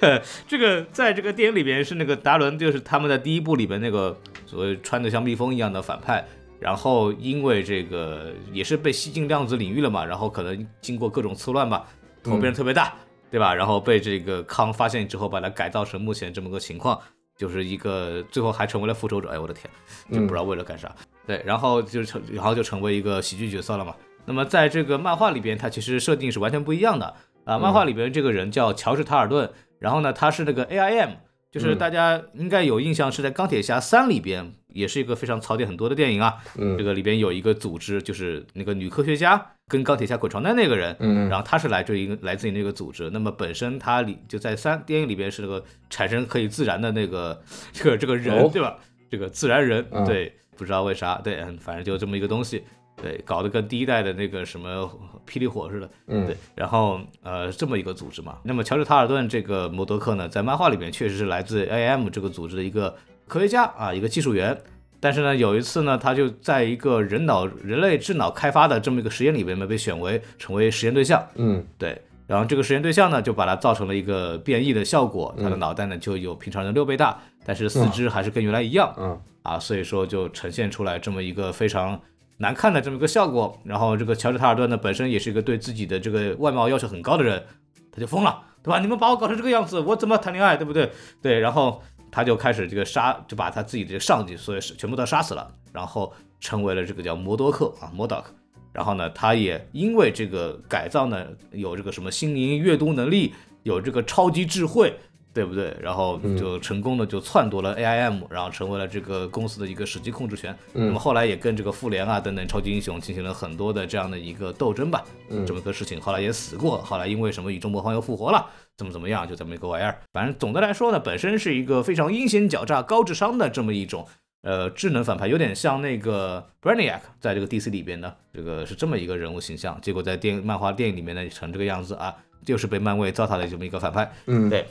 [0.48, 6.24] 这个在这个电影里边是那个达伦，就是他们在第一部里边那个所谓穿的像蜜蜂一样的反派，
[6.58, 11.84] 然后因为这个也是被吸进量子领域了嘛，然后可能经过各种错乱吧，
[12.22, 12.94] 头变得特别大，
[13.30, 13.54] 对吧？
[13.54, 16.98] 然后被这个康发现之后，把它改造成目前这么个情况，
[17.36, 19.68] 就是一个最后还成为了复仇者，哎，我的天，
[20.12, 20.94] 就不知道为了干啥。
[21.26, 23.94] 对，然后就成，然后就成为一个喜剧角色了嘛。
[24.26, 27.14] 那么在这个漫画里边，它其实设定是完全不一样的
[27.44, 27.58] 啊。
[27.58, 31.16] 漫画里边这个人叫乔治·塔尔顿，然后呢，他是那个 AIM，
[31.50, 36.34] 就是大家应该有印象，是在《钢铁侠三》里边，也是一个非常槽点很多的电影啊。
[36.58, 43.08] 嗯这个里边有一个组织，就是那个女科学家跟钢铁侠滚床单那个人，嗯然后他是来自于来自于那个组织。
[43.10, 48.76] 那么本身他里就在三电影里边是那个产生可以自燃的那个 这个这个人，哦对吧？
[49.10, 52.64] 这个自然人，嗯对，不知道为啥，对，嗯，反正就这么一个东西。
[52.96, 54.88] 对，搞得跟第一代的那个什么
[55.28, 58.38] 霹雳火似的，嗯对，然后呃这么一个组织嘛。
[58.44, 62.96] 那么乔治·塔尔顿这个摩德克呢，在漫画里边确实是来自 AM 这个组织的一个
[63.26, 64.58] 科学家啊，一个技术员。
[65.00, 71.22] 但是呢，有一次呢，他就在一个人脑人类智脑开发的这么一个实验里边呢，被选为成为实验对象。
[71.34, 78.94] 嗯对，然后这个实验对象呢，就把它造成了一个变异的效果，他的脑袋呢就有平常人六倍大，但是四肢还是跟原来一样。
[78.96, 82.00] 嗯啊，所以说就呈现出来这么一个非常
[82.38, 83.60] 难看的这么一个效果。
[83.64, 87.44] 然后这个乔治·塔尔顿呢，本身也是一个对自己的这个外貌要求很高的人，
[87.92, 88.78] 他就疯了，对吧？
[88.78, 90.90] 你们把我搞成这个样子，我怎么谈恋爱，对不对？
[91.20, 91.82] 对，然后
[92.14, 98.32] 他就开始这个杀，就把他自己的上级，所以是全部都杀死了，然后成为了这个叫摩多克啊，摩多克。
[98.72, 103.34] 然后呢，他也因为这个改造呢，有这个什么心灵阅读能力，
[103.64, 104.96] 有这个超级智慧，
[105.34, 105.76] 对不对？
[105.82, 110.56] 然后就成功的就篡夺了 AIM，然后成为了这个公司的一个实际控制权。
[110.72, 115.04] 那么后来也跟这个复联啊等等超级英雄进行了很多的这样的一个斗争吧，
[115.44, 116.00] 这么个事情。
[116.00, 119.98] 后来也死过，后来因为什么宇宙魔方又复活了，怎么怎么样，就这么一个玩意儿。
[120.12, 124.06] 反正总的来说呢，本身是一个非常阴险狡诈、高智商的这么一种。
[124.42, 129.80] 呃，智能反派有点像那个 Brainiac，在这个 DC 里边呢，这个是这么一个人物形象。
[129.80, 132.14] 结果在电影、漫画、电影里面呢，成这个样子啊，
[132.44, 134.12] 就是被漫威糟蹋的这么一个反派。
[134.26, 134.66] 嗯对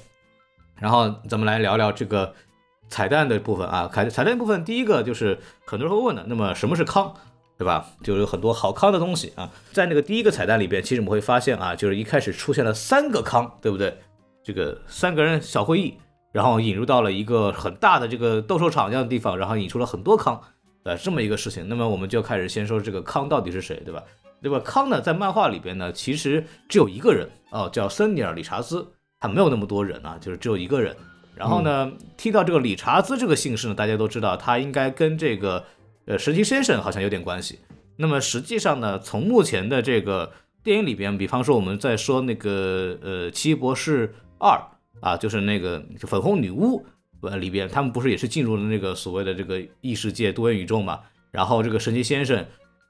[0.79, 2.33] 然后咱们来聊聊这个
[2.89, 7.13] 彩蛋的部分啊，彩彩蛋部分第一个就是很多人会问的，那么什么是康，
[7.57, 7.85] 对吧？
[8.03, 13.97] 就有很多好康的东西啊，在那个第一个彩蛋里边，其实我们会发现啊，就是一开始出现了三个康，对不对？
[14.43, 15.97] 这个三个人小会议，
[16.31, 20.41] 然后引入到了一个很大的这个斗兽场这样的地方，然后引出了很多康，
[20.83, 21.65] 呃，这么一个事情。
[21.69, 24.03] 那么我们就开始先说这个康到底是谁，对吧？
[24.41, 24.59] 那么？
[24.59, 28.85] 康呢，在漫画里边呢，其实只有一个人哦，叫森尼尔·理查兹，
[29.23, 30.93] 他没有那么多人啊，就是只有一个人。
[31.33, 35.63] 然后呢，提到这个理查兹这个姓氏呢，大家都知道，他应该跟这个
[36.05, 37.59] 呃神奇先生好像有点关系。
[37.95, 40.29] 那么实际上呢，从目前的这个
[40.61, 44.61] 电影里边，比方说我们在说那个呃奇异博士二
[44.99, 46.85] 啊，就是那个粉红女巫
[47.21, 50.99] 呃里边，他们不是也是进入了那个所谓的这个异世界多元宇宙嘛？
[51.31, 52.45] 然后这个神奇先生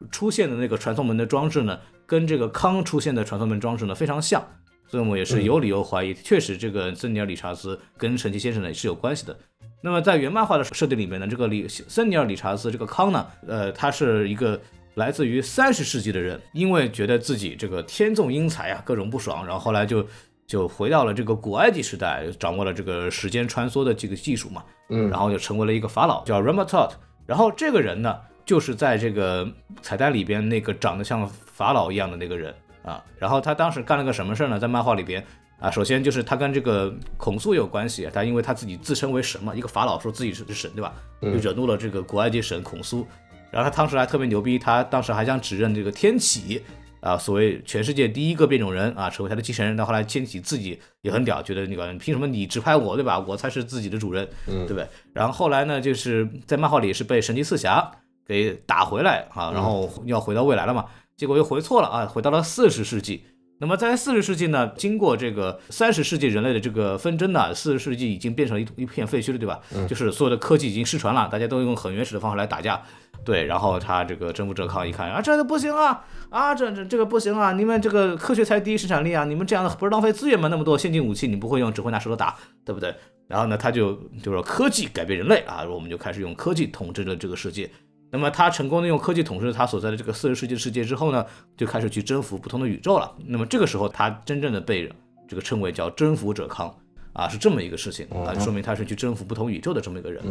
[0.10, 4.46] 出现的那个传送门的装置呢，跟这个康出现的传送门装置呢非常像，
[4.94, 9.36] 所以我们也是有理由怀疑，确实这个森尼尔理查斯跟神奇先生呢也是有关系的。
[9.82, 14.62] 那么在原漫画的设定里面呢，这个理森尼尔理查斯这个康呢，呃，他是一个
[14.94, 20.06] 来自于三十世纪的人，因为觉得自己这个天纵英才啊，各种不爽，然后后来就
[20.46, 26.92] 就回到了这个古埃及时代，掌握了这个时间穿梭的这个技术嘛，嗯然后就成为了一个法老，叫 Ramatot。
[27.26, 28.16] 然后这个人呢，
[28.46, 32.54] 就是在这个彩蛋里边那个长得像法老一样的那个人
[32.84, 33.04] 啊。
[33.18, 34.60] 然后他当时干了个什么事儿呢？
[34.60, 35.26] 在漫画里边
[35.60, 40.94] 啊，首先就是他跟这个孔苏有关系，他因为他自己自称为神嘛，一个法老说自己是神，对吧？
[41.22, 43.08] 就惹怒了这个古埃及神孔苏。
[43.50, 46.64] 然后他当时还特别牛逼，他当时还想指认这个天启
[47.02, 49.78] 啊，所谓全世界第一个变种人啊，成为他的继承人。
[49.78, 53.20] 到后来天启自己也很屌，觉得那个凭什么你指派我，对吧？
[53.20, 54.88] 我才是自己的主人，对不对？
[55.14, 57.92] 然后后来呢，就是在漫画里是被神奇四侠
[58.26, 60.86] 给打回来啊，然后要回到未来了嘛，
[61.18, 63.26] 结果又回错了啊，回到了四十世纪。
[63.60, 69.62] 那么在四十世纪呢，经过这个三十世纪人类的这个纷争呢，四十世纪已经变成了一一片废墟了，对吧？
[69.88, 72.82] 就是所有的科技已经失传了，大家都用很原始的方法来打架。
[73.24, 80.50] 对，然后他这个征服者康一看啊，这个不行啊，啊，这这这个不行啊，你们这个科学才第一生产力啊，你们这样的不是浪费资源吗？
[80.50, 82.36] 那么多先进武器你不会用，只会拿石头打，
[82.66, 82.94] 对不对？
[83.28, 87.70] 然后呢，他就就说科技改变人类啊，我们就开始用科技统治着这个世界。
[88.14, 91.26] 那么他成功的用科技统治他所在的这个四十世纪世界之后呢，
[91.58, 93.12] 就开始去征服不同的宇宙了。
[93.26, 94.88] 那么这个时候，他真正的被
[95.28, 96.72] 这个称为叫征服者康
[97.14, 100.24] 啊，是这么一个事情啊，说明他是去征服不同宇宙的这么一个人。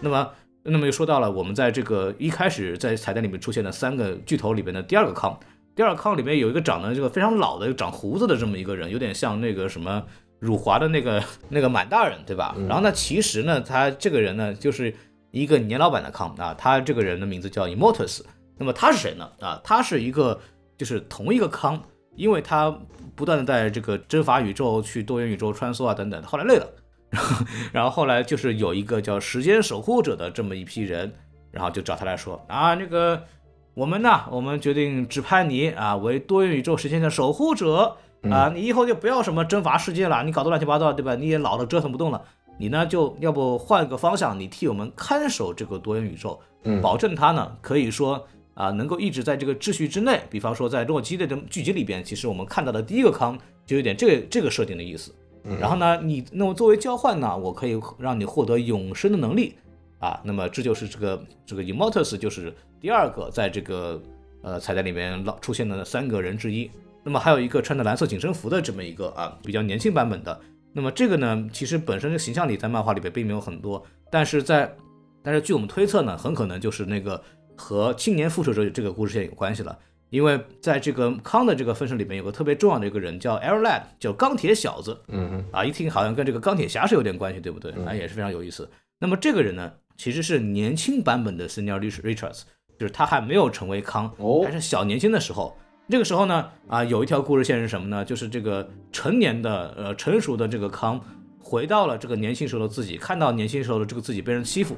[0.00, 0.28] 那么，
[0.64, 5.38] 那么又说到了我们在这个一开始在彩蛋里面出现的三个巨头里边的第二个康，
[5.76, 10.02] 第二个康里面有一个长得这个非常老的长胡子的这么一个人，有点像那个什么
[10.40, 12.56] 辱华的那个那个满大人，对吧？
[12.68, 14.92] 然后呢，其实呢，他这个人呢，就是
[15.30, 18.22] 一个年老板的康啊，他这个人的名字叫 Immortus。
[18.56, 19.30] 那么他是谁呢？
[19.40, 20.40] 啊，他是一个
[20.76, 21.82] 就是同一个康，
[22.16, 22.76] 因为他
[23.14, 26.66] 不断的在这个征伐宇宙、去多元宇宙穿梭啊等等，后来累了。
[27.10, 31.12] 然后，然后后来就是有一个叫时间守护者的这么一批人，
[31.50, 33.22] 然后就找他来说啊，那个
[33.74, 37.96] 我们呢，我们决定指派你啊为多元宇宙时间的守护者
[38.30, 41.14] 啊，你以后就不要什么征伐世界了，你搞得乱七八糟，对吧？
[41.14, 42.22] 你也老了，折腾不动了，
[42.58, 46.38] 你呢就要不换个方向，你替我们看守这个多元宇宙，
[46.82, 50.20] 保证它呢可以说啊能够一直在这个秩序之内。
[50.28, 55.14] 比方说在洛基的这剧集里边，其实我们看到的第一个康就有点这个这个设定的意思。
[55.58, 59.54] 然后呢，你那么作为交换呢，我可以让你获得永生的能力
[59.98, 60.20] 啊。
[60.24, 64.02] 那么这就是这个这个 Immortus 就是第二个在这个
[64.42, 66.70] 呃彩蛋里面老出现的三个人之一。
[67.04, 70.38] 那么还有一个穿着蓝色紧身服的这么一个啊比较年轻版本的。
[70.72, 74.74] 那么这个呢，其实本身的形象里在漫画里边并没有很多，但是在
[75.22, 77.22] 但是据我们推测呢，很可能就是那个
[77.56, 79.76] 和青年复仇者这个故事线有关系了。
[80.10, 84.98] 因为在这个康的这个分身里面有个特别重要的一个人叫 Air Lad，叫钢铁小子。
[85.08, 87.72] 嗯啊，一听好像跟这个钢铁侠是有点关系，对不对？
[87.84, 88.66] 啊，也是非常有意思。
[88.98, 92.44] 那么这个人呢，其实是年轻版本的 Senior Richards，
[92.78, 95.54] 就是他还没有成为康，哦还是小年轻的时候。
[95.88, 98.04] 这个时候呢，啊，有一条故事线是什么呢？
[98.04, 101.00] 就是这个成年的呃成熟的这个康
[101.40, 104.76] 回到了这个年轻时候的自己，看到年轻时候的这个自己被人欺负。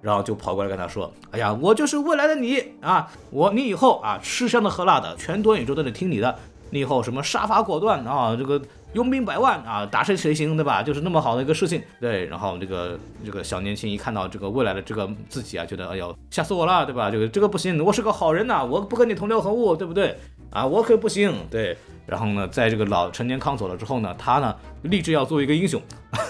[0.00, 3.08] 然后就跑过来跟他说：“哎呀，我就是未来的你啊！
[3.30, 6.36] 我你以后啊吃香的喝辣的，全多元宇宙都得听你的。
[6.70, 8.60] 你以后什么杀伐果断啊，这个
[8.94, 10.82] 拥兵百万啊，打谁谁行，对吧？
[10.82, 11.80] 就是那么好的一个事情。
[12.00, 17.08] 对，然后这个这个小年轻一看到这个未来的这个自己啊，觉得哎呦吓死我了，对吧？
[17.08, 20.18] 这个这个不行，我是个好人呐、我不跟你同流合污，对不对？
[20.52, 21.34] 啊，我可不行。
[21.50, 21.76] 对，
[22.06, 25.80] 然后呢，在这个老成年康走了之后呢，他呢立志要做一个英雄。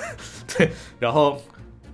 [0.56, 1.40] 对，然后。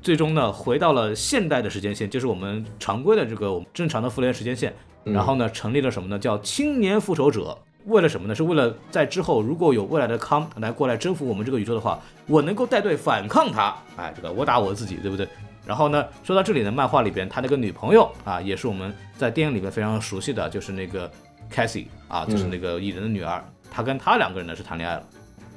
[0.00, 4.72] 最终呢，回到了现代的时间线，就是我们常规的这个我们正常的复联时间线。
[5.02, 6.16] 然后呢，成立了什么呢？
[6.18, 7.58] 叫青年复仇者。
[7.86, 8.34] 为了什么呢？
[8.34, 13.74] 是为了在之后如果有未来的康来过来征服我们这个宇宙的话，我能够带队反抗他。
[13.96, 15.28] 哎，这个我打我自己，对不对？
[15.66, 21.10] 然后呢，说到这里呢，漫画里边他那个女朋友啊，也是我们在电影里面非常熟悉的，就是那个
[21.52, 23.44] Cassie 啊，就是那个蚁人的女儿。
[23.70, 25.04] 她跟她两个人呢是谈恋爱了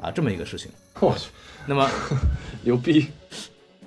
[0.01, 0.71] 啊，这么一个事情。
[0.99, 1.29] 我去，
[1.65, 1.89] 那么。
[2.63, 3.07] 牛逼！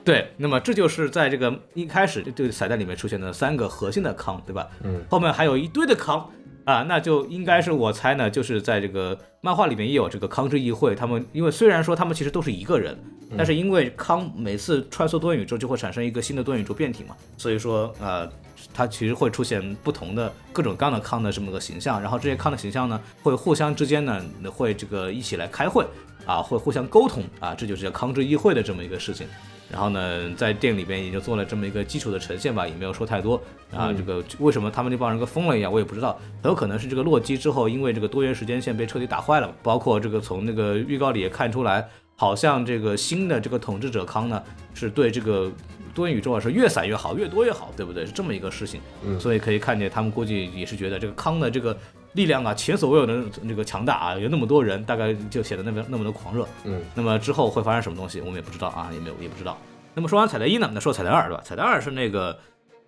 [0.05, 4.68] 对，那么这就是在这个一开始这个彩蛋里面出现的三个核心的康，对吧？
[4.82, 6.28] 嗯，后面还有一堆的康
[6.64, 12.98] 啊，那就应该是我猜呢，就是在这个漫画里面也有这个康之议会，他们因为虽然说他们其实都是一个人，
[13.36, 18.28] 但是因为康每次穿梭多元宇宙就会产生一个新的多元宇宙变体嘛，所以说呃，
[18.75, 24.20] 它其实会出现不同的各种各样的康的这么个形象，然后这些康的形象呢，会互相之间呢
[24.53, 25.87] 会这个一起来开会
[26.27, 29.27] 啊，会互相沟通啊，这就是叫康之议会的这么一个事情。
[29.70, 33.41] 然后呢，在店里边也就做了这么一个基础的呈现吧，也没有说太多
[33.72, 33.93] 啊。
[33.93, 39.53] 这个为什么他们那帮人跟疯了一样，我也不知道，很有可能是这个洛基之后因为这个多元时间线被彻底打坏了。
[39.62, 44.41] 包括这个从那个预告里也看出来，好像这个新的这个统治者康呢，
[44.75, 45.51] 是对这个
[45.95, 48.05] 多元宇宙啊是越散越好，越多越好，对不对？
[48.05, 48.80] 是这么一个事情。
[49.05, 51.76] 嗯所以可以看见他们估计也是觉得这个康的这个
[52.12, 56.47] 力量啊，前所未有的那个强大啊，有那么多人，大概就显得那么那么的狂热。
[56.64, 59.57] 嗯，那么之后会发生什么东西，我们也不知道啊，也没有也不知道。
[59.95, 61.42] 那么说完彩蛋一呢，那说彩蛋二对吧？
[61.45, 62.36] 彩蛋二是那个，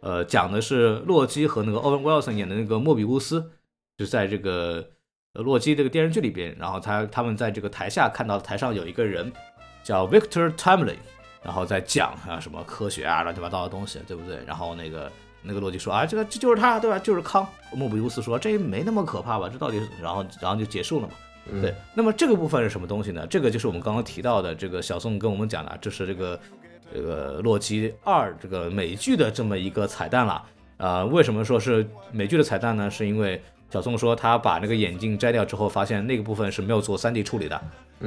[0.00, 3.52] 呃，讲的是洛基和那个欧文·威尔森演的那个莫比乌斯，
[3.96, 4.84] 就在这个
[5.34, 9.32] 呃洛基这个电视剧里边，然后他他们在这个台下看到台上有一个人
[9.84, 10.96] 叫 Victor Timely，
[11.42, 14.38] 然后再讲啊什么科学啊乱七八糟的东西，对不对？
[14.46, 15.10] 然后那个
[15.42, 16.98] 那个洛基说啊，这个这就是他，对吧？
[16.98, 17.46] 就是康。
[17.72, 19.48] 莫比乌斯说这没那么可怕吧？
[19.48, 19.88] 这到底是……
[20.02, 21.14] 然后然后就结束了嘛。
[21.48, 23.24] 嗯对，那么这个部分是什么东西呢？
[23.28, 26.40] 这个就是我们刚刚提到的，这个小宋跟我们讲的，这是这个
[26.92, 30.42] 这个洛基二这个美剧的这么一个彩蛋了。
[30.78, 32.90] 啊、为什么说是美剧的彩蛋呢？
[32.90, 37.56] 是因为小宋说他把那个眼镜摘掉之后，发现那个部分是没有做 3D 处理的，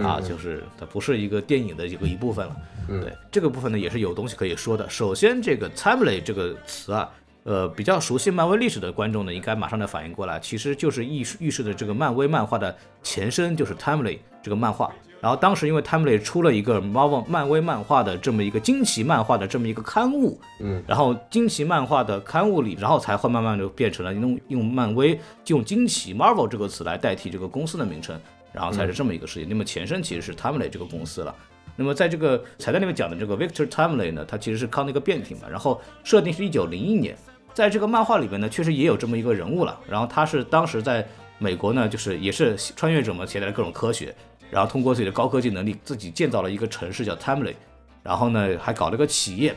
[0.01, 2.55] 啊，就是它不是一个电影的一个一部分了。
[2.87, 4.89] 嗯对，这个部分呢也是有东西可以说的。
[4.89, 7.09] 首先，这个 timely 这个词啊，
[7.43, 14.91] 呃，比较熟悉漫威历史的观众呢，应该马上能反应过来，其实就是预示预示的这个漫威漫画的前身，就是 timely 这个漫画。
[15.21, 28.19] 然后当时因为 timely 出了一个 Marvel 漫威漫画的这么一个惊奇漫画的这么一个刊物，嗯，然后惊奇漫画的刊物里，然后才会慢慢就变成了用用漫威就用惊奇 Marvel 这个词来代替这个公司的名称，
[28.53, 29.49] 然后才是这么一个事情。
[29.49, 31.35] 那么前身其实是 timely 这个公司了。
[31.75, 37.17] 那么在这个彩蛋里面讲的这个 Victor Timely 呢，他其实是康的一个变体嘛，然后设定是一九零一年，
[37.53, 39.79] 在这个漫画里面呢，确实也有这么一个人物了。
[39.87, 41.07] 然后他是当时在
[41.37, 44.13] 美国呢，就是也是穿越者们，携带了各种科学，
[44.49, 47.55] 然后通过自己的高科技能力，自己建造了一个城市叫 Timely，
[48.03, 49.55] 然后呢还搞了个企业。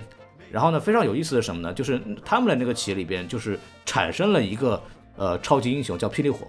[0.51, 1.73] 然后呢，非常有意思的是什么呢？
[1.73, 4.79] 就是他们的那个企业里边，就是产生了一个
[5.17, 6.47] 呃超级英雄叫霹雳火，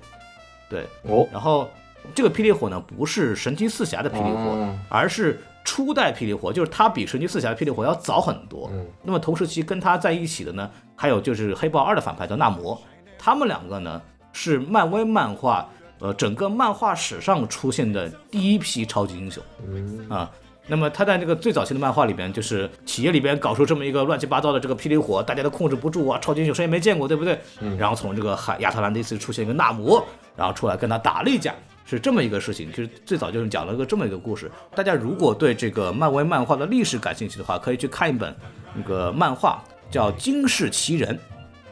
[0.69, 1.69] 对，哦，然后
[2.13, 8.69] 这个霹雳火呢，不是神奇四侠的霹雳火，哦而是初代霹雳火，就是它比神奇四侠的霹雳火要早很多。
[8.73, 12.77] 嗯那么同时期跟它在一起的呢，还有就是黑豹二的反派叫纳摩，
[13.17, 14.01] 他们两个呢
[14.33, 15.69] 是漫威漫画
[16.03, 20.29] 呃整个漫画史上出现的第一批超级英雄嗯啊。
[20.65, 27.37] 那么他在这个最早期的漫画里边，就是企业里边搞出这么一个乱七八糟的这个霹雳火，大家都控制不住啊，超级英雄谁也没见过，对不对？
[27.77, 30.01] 然后从这个海亚特兰蒂斯出现一个纳摩，
[30.37, 31.53] 然后出来跟他打了一架，
[31.85, 32.71] 是这么一个事情。
[32.71, 34.49] 就是最早就是讲了个这么一个故事。
[34.73, 38.33] 大家如果对这个漫威漫画的历史感兴趣的话，可以去看一本
[38.73, 41.13] 那个漫画，叫《惊世奇人》。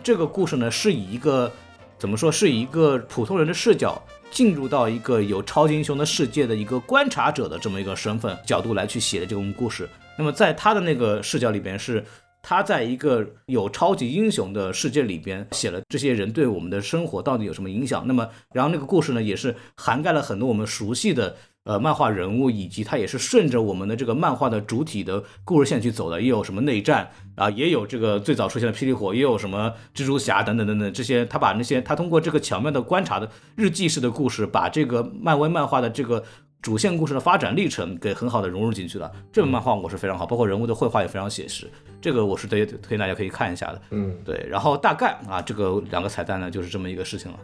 [0.04, 1.50] 这个故事呢，是以一个
[1.98, 4.02] 怎么说，是以一个普通人的视角
[4.32, 9.88] 进入到一个有超级英雄的世界的一个观察者的这么一个身份角度来去写的这种故事。
[10.18, 12.04] 那么在他的那个视角里边是。
[12.44, 18.04] 他在一个有超级英雄的世界里边写了这些人对我们的生活到底有什么影响。
[18.08, 26.22] 那么，然后那个故事呢，也是涵盖了很多我们熟悉的呃漫画人物，以及它也是顺着我们的这个漫画的主体的故事线去走的。
[26.22, 31.26] 也有什么内战啊，也有这个最早出现的霹雳火，也有什么蜘蛛侠等等等等这些。
[31.26, 36.24] 他把那些他通过这个巧妙的观察的日记式的故事，把这个漫威漫画的这个。
[36.62, 41.68] 主线故事的发展历程给很好的融入进去了，这本漫画我是非常好，包括人物的绘画也非常写实，
[42.00, 43.82] 这个我是推推荐大家可以看一下的。
[43.90, 47.40] 嗯对，然后大概啊，这个两个彩蛋呢就是这么一个事情了。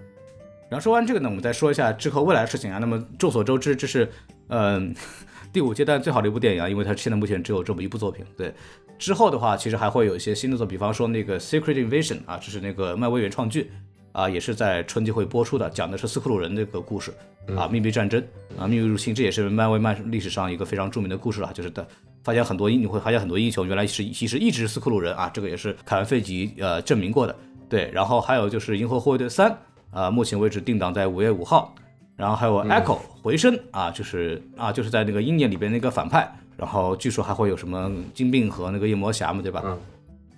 [0.70, 2.78] 然后说完这个呢，我们再说一下之后未来的事情啊。
[2.78, 4.10] 那么众所周知，这是
[4.50, 4.94] 嗯、
[5.54, 8.26] 第五阶段最好的一部电影啊，因为它现在目前只有这么一部作品。
[8.38, 8.54] 对，
[8.98, 13.72] 之后的话其实还会有一些新的作品，比方说那个《Secret Invasion》啊，这是那个漫威原创剧
[14.12, 17.14] 啊，也是在春季会播出的，讲的是斯克鲁人这个故事
[17.56, 18.22] 啊，秘密战争
[18.58, 21.88] 啊，秘密入侵，这也是漫威漫历史上一个非常著名的故事了，就是的。
[22.24, 27.34] 发现很多英，你会发现很多英雄原来是其实一直是斯克鲁人啊，这个也是凯文费吉呃证明过的。
[27.70, 29.50] 对，然后还有就是《银河护卫队三》
[29.92, 31.74] 啊，目前为止定档在五月五号。
[32.16, 36.28] 然后还有 Echo 回声啊，就是啊就是在那个鹰眼里边那个反派，
[36.58, 39.62] 然后据说还会有什么金并和那个夜魔侠嘛，对吧？
[39.64, 39.78] 嗯。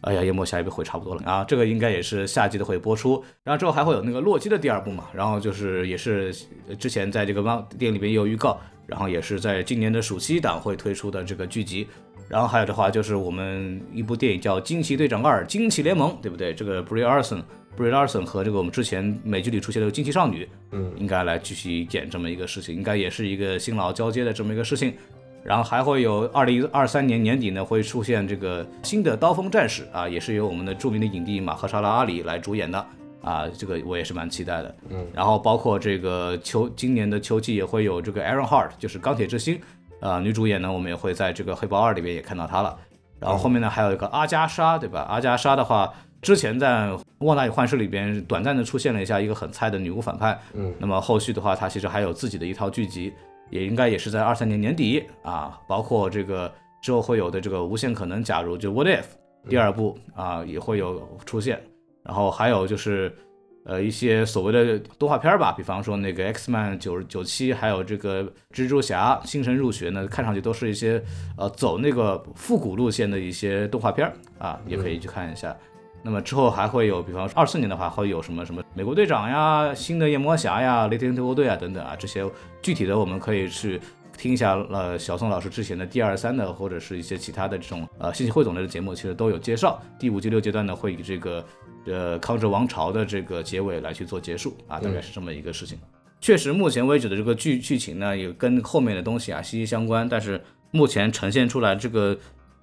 [0.02, 6.36] 哎呀，夜魔侠也被毁差不多了啊，这个应该也是夏季的会播出，然后之后还会有那个洛基的第二部嘛，然后就是也是
[6.68, 11.88] 呃之前在这个漫电影里边也有预告，然后也是在今年的暑期档会推出的这个剧集，
[12.28, 16.54] 然后还有的话就是我们一部电影叫《惊奇队长二：惊奇联盟》，对不对？
[16.54, 17.42] 这个 Brie Larson。
[17.80, 24.94] Brie Larson 和这个我们之前美剧里出现的惊奇少女，嗯，应该来继续演这么一个事情，应该也是一个新老交接的这么一个事情。
[25.42, 32.86] 然后还会有二零二三年年底呢会出现这个新的刀锋战士啊，也是由我们的著名的影帝马赫沙拉阿里来主演的
[33.22, 34.76] 啊，这个我也是蛮期待的。
[34.90, 39.62] 嗯，然后包括这个秋今年的秋季也会有这个 Aaron Hart，就是钢铁之心
[40.02, 42.78] 啊，女主演呢我们也会在这个黑豹二里面也看到她了。
[43.22, 45.08] 然后后面呢还有一个阿加莎，对吧？
[45.10, 45.94] 阿加莎的话。
[46.22, 46.88] 之前在
[47.20, 53.14] 《旺达与幻视》里边短暂的出现了一下一个很菜的女巫反派，嗯，那么后续的话，它其实还有自己的一套剧集，
[53.50, 56.52] 也应该也是在二三年年底啊，包括这个
[56.82, 59.06] 之后会有的这个无限可能，假如就 What If
[59.48, 61.62] 第二部啊也会有出现，
[62.04, 63.14] 然后还有就是
[63.66, 71.02] 呃一些所谓的动画片吧，比方说那个 X Man 九九七，还有这个蜘蛛侠新神入学呢，看上去都是一些
[71.38, 75.56] 呃走那个复古路线的一些动画片啊，也可以去看一下。
[76.02, 82.26] 那么之后还会有，比方说二四年的话，会有什么什么美国队长呀、新的夜魔侠呀、雷霆特工队啊等等啊，这些
[82.62, 83.82] 具体的我们可以去
[84.18, 84.56] 听一下。
[84.70, 89.82] 呃，小宋老师之前的第二三的或者是一些其他的这种呃信息汇总类的节目，其实都有介绍。
[90.00, 91.46] 第五、第六阶段呢，会以这个
[91.86, 95.78] 呃康哲王朝的这个结尾来去做结束啊，大概是这么一个事情。
[96.22, 100.42] 确实，目前为止的这个剧剧情呢，也跟后面的东西啊息息相关，但是
[100.72, 102.18] 目前呈现出来这个。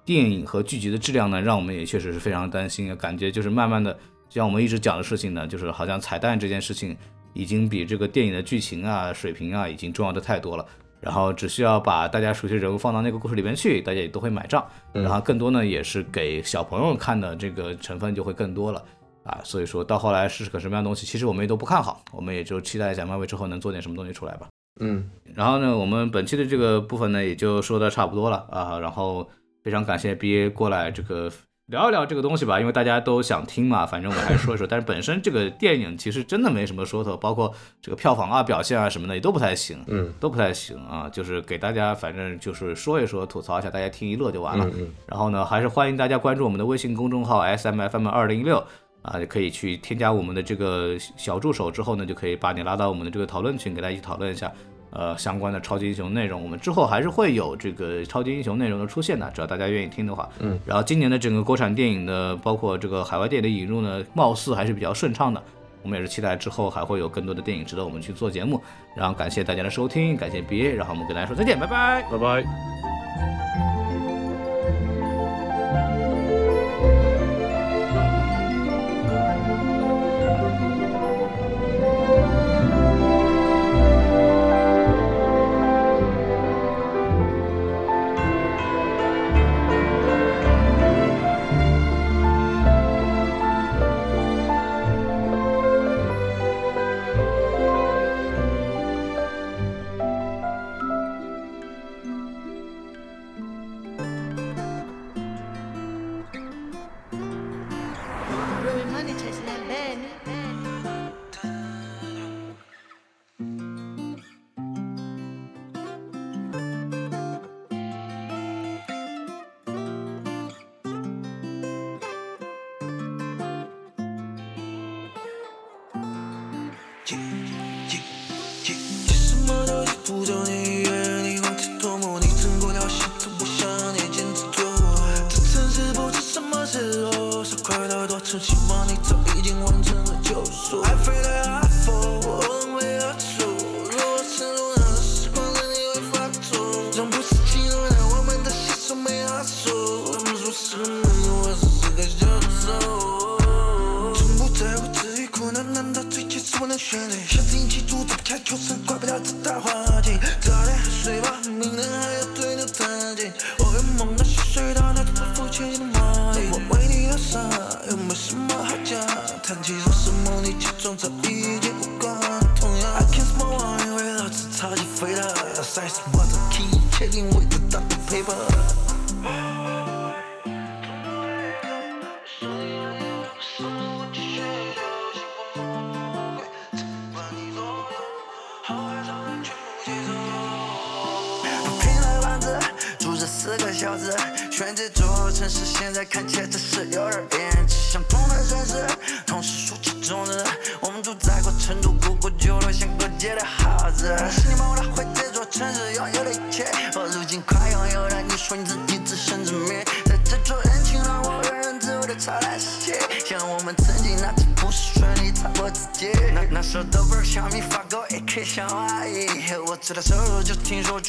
[0.07, 3.91] 电影和剧集的质量呢，让我们也确实是非常担心，感觉就是慢慢的，
[4.29, 6.95] 就像我们一直讲的事情呢，就是好像彩蛋这件事情
[7.33, 10.65] 已经比这个电影的剧情啊、水平啊已经重要的太多了。
[11.01, 14.65] 然后只需要把大家熟悉的人物放到那个故事里边去，大家也都会买账。
[14.93, 18.81] 然后更多呢，也是给小朋友看的这个成分就会更多了
[19.23, 19.41] 啊。
[19.43, 24.47] 所以说到后来是个什么样的东西，其实我们也都不看好，我们也就期待一下漫威之后能做点什么东西出来吧。
[24.79, 29.29] 嗯，然后呢，我们本期的这个部分呢，也就说的差不多了啊，然后。
[29.67, 31.29] 非常感谢 BA 过来这个
[31.65, 34.65] 聊一聊这个东西吧，因为大家都想听嘛，反正我还是说一说。
[34.65, 41.09] 但是本身这个电影其实真的没什么说头，包括这个票房啊、表现啊什么的也都不太行，嗯，都不太行啊。
[41.09, 44.65] 就是给大家反正就是说一说、吐槽一下，大家听一乐就完了。
[44.73, 44.87] 嗯。
[45.05, 48.63] 然后呢，还是欢迎大家关注我们的微信公众号 SMFM 二零一六
[49.01, 54.49] 啊，可以去添加我们的这个小助手之后呢，就可以把你拉到我们的这个讨论群，给大家一起讨论一下。
[54.89, 60.27] 呃，相关的超级英雄内容，我们之后还是会有这个超级英雄内容的出现的，只要大家愿意听的话。
[60.39, 65.43] 嗯，然后今年的整个国产电影的，包括这个海外电影的引入呢，貌似还是比较顺畅的。
[65.83, 68.61] 我们也是期待之后还会有更多的电影值得我们去做节目。
[68.95, 72.76] 然后感谢大家的收听，感谢 BA，然后我们跟大家说再见，拜拜，拜拜。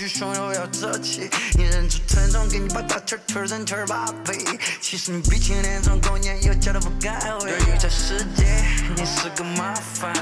[0.08, 4.38] 听说巨熊又要折起，你忍住疼痛，给你把大圈圈成圈把背。
[4.80, 7.50] 其实你比青年总公年有家都不敢回。
[7.50, 8.64] 对于这世界，
[8.96, 10.12] 你是个麻烦。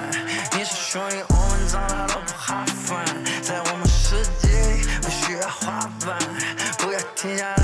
[0.52, 3.04] 你是雄鹰我们长大都不哈烦，
[3.42, 4.48] 在我们世界
[5.00, 6.18] 不需要花瓣，
[6.78, 7.54] 不要停下